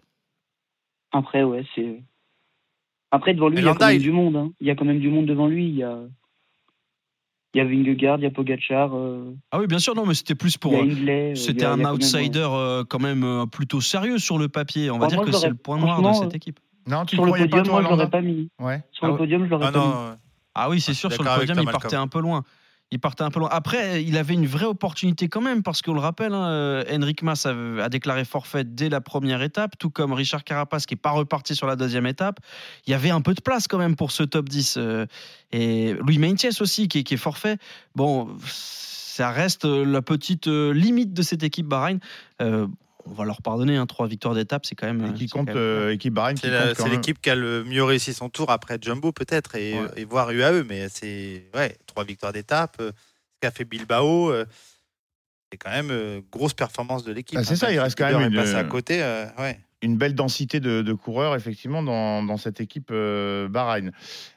[1.13, 2.01] Après, ouais, c'est.
[3.11, 4.37] Après, devant lui, Mais il y a Landa, quand même il- du monde.
[4.37, 4.53] hein.
[4.61, 5.69] Il y a quand même du monde devant lui.
[5.69, 5.99] Il y a...
[7.55, 8.91] Il y a Vingegaard, il y a Pogacar.
[8.95, 10.75] euh, Ah oui, bien sûr, non, mais c'était plus pour.
[10.75, 14.49] euh, C'était un a quand même, outsider euh, quand même euh, plutôt sérieux sur le
[14.49, 14.91] papier.
[14.91, 16.61] On va Bah, dire moi, que c'est le point noir de cette équipe.
[16.87, 18.49] Non, tu Sur le pas, podium, toi, moi, je l'aurais pas mis.
[18.61, 18.83] Ouais.
[18.93, 19.85] Sur Ah le podium, je l'aurais Ah pas mis.
[19.87, 20.17] non,
[20.55, 22.43] Ah oui, c'est sûr, sur le podium, il partait un peu loin.
[22.93, 23.49] Il partait un peu loin.
[23.51, 27.23] Après, il avait une vraie opportunité quand même, parce qu'on le rappelle, hein, euh, Henrik
[27.23, 31.11] Mas a, déclaré forfait dès la première étape, tout comme Richard Carapace qui n'est pas
[31.11, 32.39] reparti sur la deuxième étape.
[32.87, 34.77] Il y avait un peu de place quand même pour ce top 10.
[34.77, 35.07] euh,
[35.51, 37.59] et Louis Meintjes aussi, qui, est- forfait.
[37.97, 41.99] Bon, ça reste euh, la petite euh, limite de cette équipe Bahreïn.
[42.41, 42.69] Euh,
[43.09, 45.05] on va leur pardonner, hein, trois victoires d'étape, c'est quand même.
[45.11, 46.89] Et qui c'est compte, quand même- euh, équipe Bahreïn, qui C'est la- compte quand c'est
[46.91, 46.99] même.
[46.99, 49.89] l'équipe qui a le mieux réussi son tour après Jumbo peut-être et, Ouais.
[49.97, 54.45] et voire UAE, mais c'est ouais, trois victoires d'étape, euh, ce qu'a fait Bilbao, euh,
[55.53, 57.39] c'est quand même euh, grosse performance de l'équipe.
[57.41, 59.61] Ah, c'est hein, ça, il reste quand même une- passé à côté, euh, ouais.
[59.83, 63.93] Une belle densité de, coureurs, effectivement, dans, cette équipe euh, Bahreïn.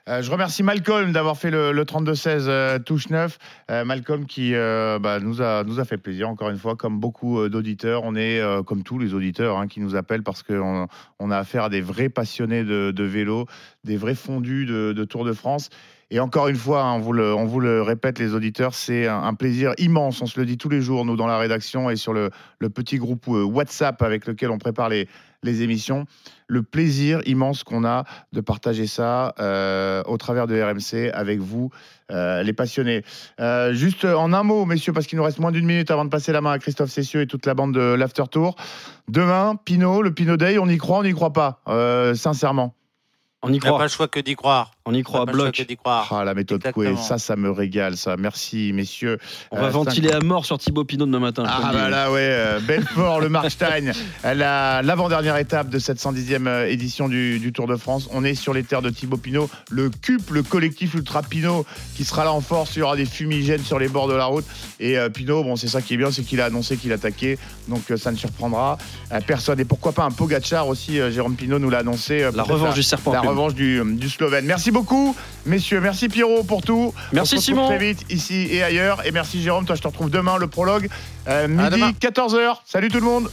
[0.07, 3.37] Euh, je remercie Malcolm d'avoir fait le, le 32-16 euh, touche 9.
[3.69, 7.47] Euh, Malcolm qui bah, nous, a, nous a fait plaisir, encore une fois, comme beaucoup
[7.47, 8.03] d'auditeurs.
[8.03, 10.87] On est, comme tous les auditeurs hein, qui nous appellent, parce qu'on
[11.19, 13.45] on a affaire à des vrais passionnés de, vélo,
[13.83, 15.69] des vrais fondus de, Tour de France.
[16.11, 19.07] Et encore une fois, hein, on, vous le, on vous le répète, les auditeurs, c'est
[19.07, 20.21] un, plaisir immense.
[20.21, 22.31] On se le dit tous les jours, nous, dans la rédaction et sur le,
[22.73, 25.07] petit groupe WhatsApp avec lequel on prépare les,
[25.43, 26.05] les émissions.
[26.47, 31.69] Le plaisir immense qu'on a de partager ça euh, au travers de RMC avec vous,
[32.11, 33.03] euh, les passionnés.
[33.39, 36.09] Euh, juste en un mot, messieurs, parce qu'il nous reste moins d'une minute avant de
[36.09, 38.55] passer la main à Christophe Cessieux et toute la bande de l'After Tour.
[39.07, 42.75] Demain, Pinot, le Pinot Day, on y croit, on n'y croit pas, euh, sincèrement?
[43.41, 43.77] On y Il n'a croit.
[43.77, 44.71] pas le choix que d'y croire.
[44.85, 45.53] On y croit, bloc.
[45.53, 46.07] que d'y croire.
[46.11, 48.15] Ah, la méthode Coué, ça, ça me régale, ça.
[48.17, 49.19] Merci, messieurs.
[49.51, 51.43] On va Euh, ventiler à mort sur Thibaut Pinot demain matin.
[51.45, 53.91] Ah bah là ouais, euh, Belfort, le Markstein,
[54.23, 58.09] la- l'avant-dernière étape de cette 110e euh, édition du, du Tour de France.
[58.13, 61.65] On est sur les terres de Thibaut Pinot, le CUP, le collectif Ultra Pinot
[61.95, 62.75] qui sera là en force.
[62.75, 64.45] Il y aura des fumigènes sur les bords de la route.
[64.79, 67.37] Et euh, Pinot, bon c'est ça qui est bien, c'est qu'il a annoncé qu'il attaquait,
[67.67, 68.77] donc euh, ça ne surprendra
[69.11, 69.59] euh, personne.
[69.59, 72.23] Et pourquoi pas un Pogacar aussi, euh, Jérôme Pinot nous l'a annoncé.
[72.23, 73.11] euh, La revanche du serpent.
[73.11, 74.45] la revanche du, du Slovène.
[74.45, 75.15] Merci beaucoup,
[75.45, 75.79] messieurs.
[75.81, 76.93] Merci Pierrot pour tout.
[77.13, 77.67] Merci, On se Simon.
[77.67, 79.05] très vite ici et ailleurs.
[79.05, 79.65] Et merci Jérôme.
[79.65, 80.89] Toi, je te retrouve demain, le prologue,
[81.27, 81.91] euh, midi demain.
[81.99, 82.57] 14h.
[82.65, 83.29] Salut tout le monde.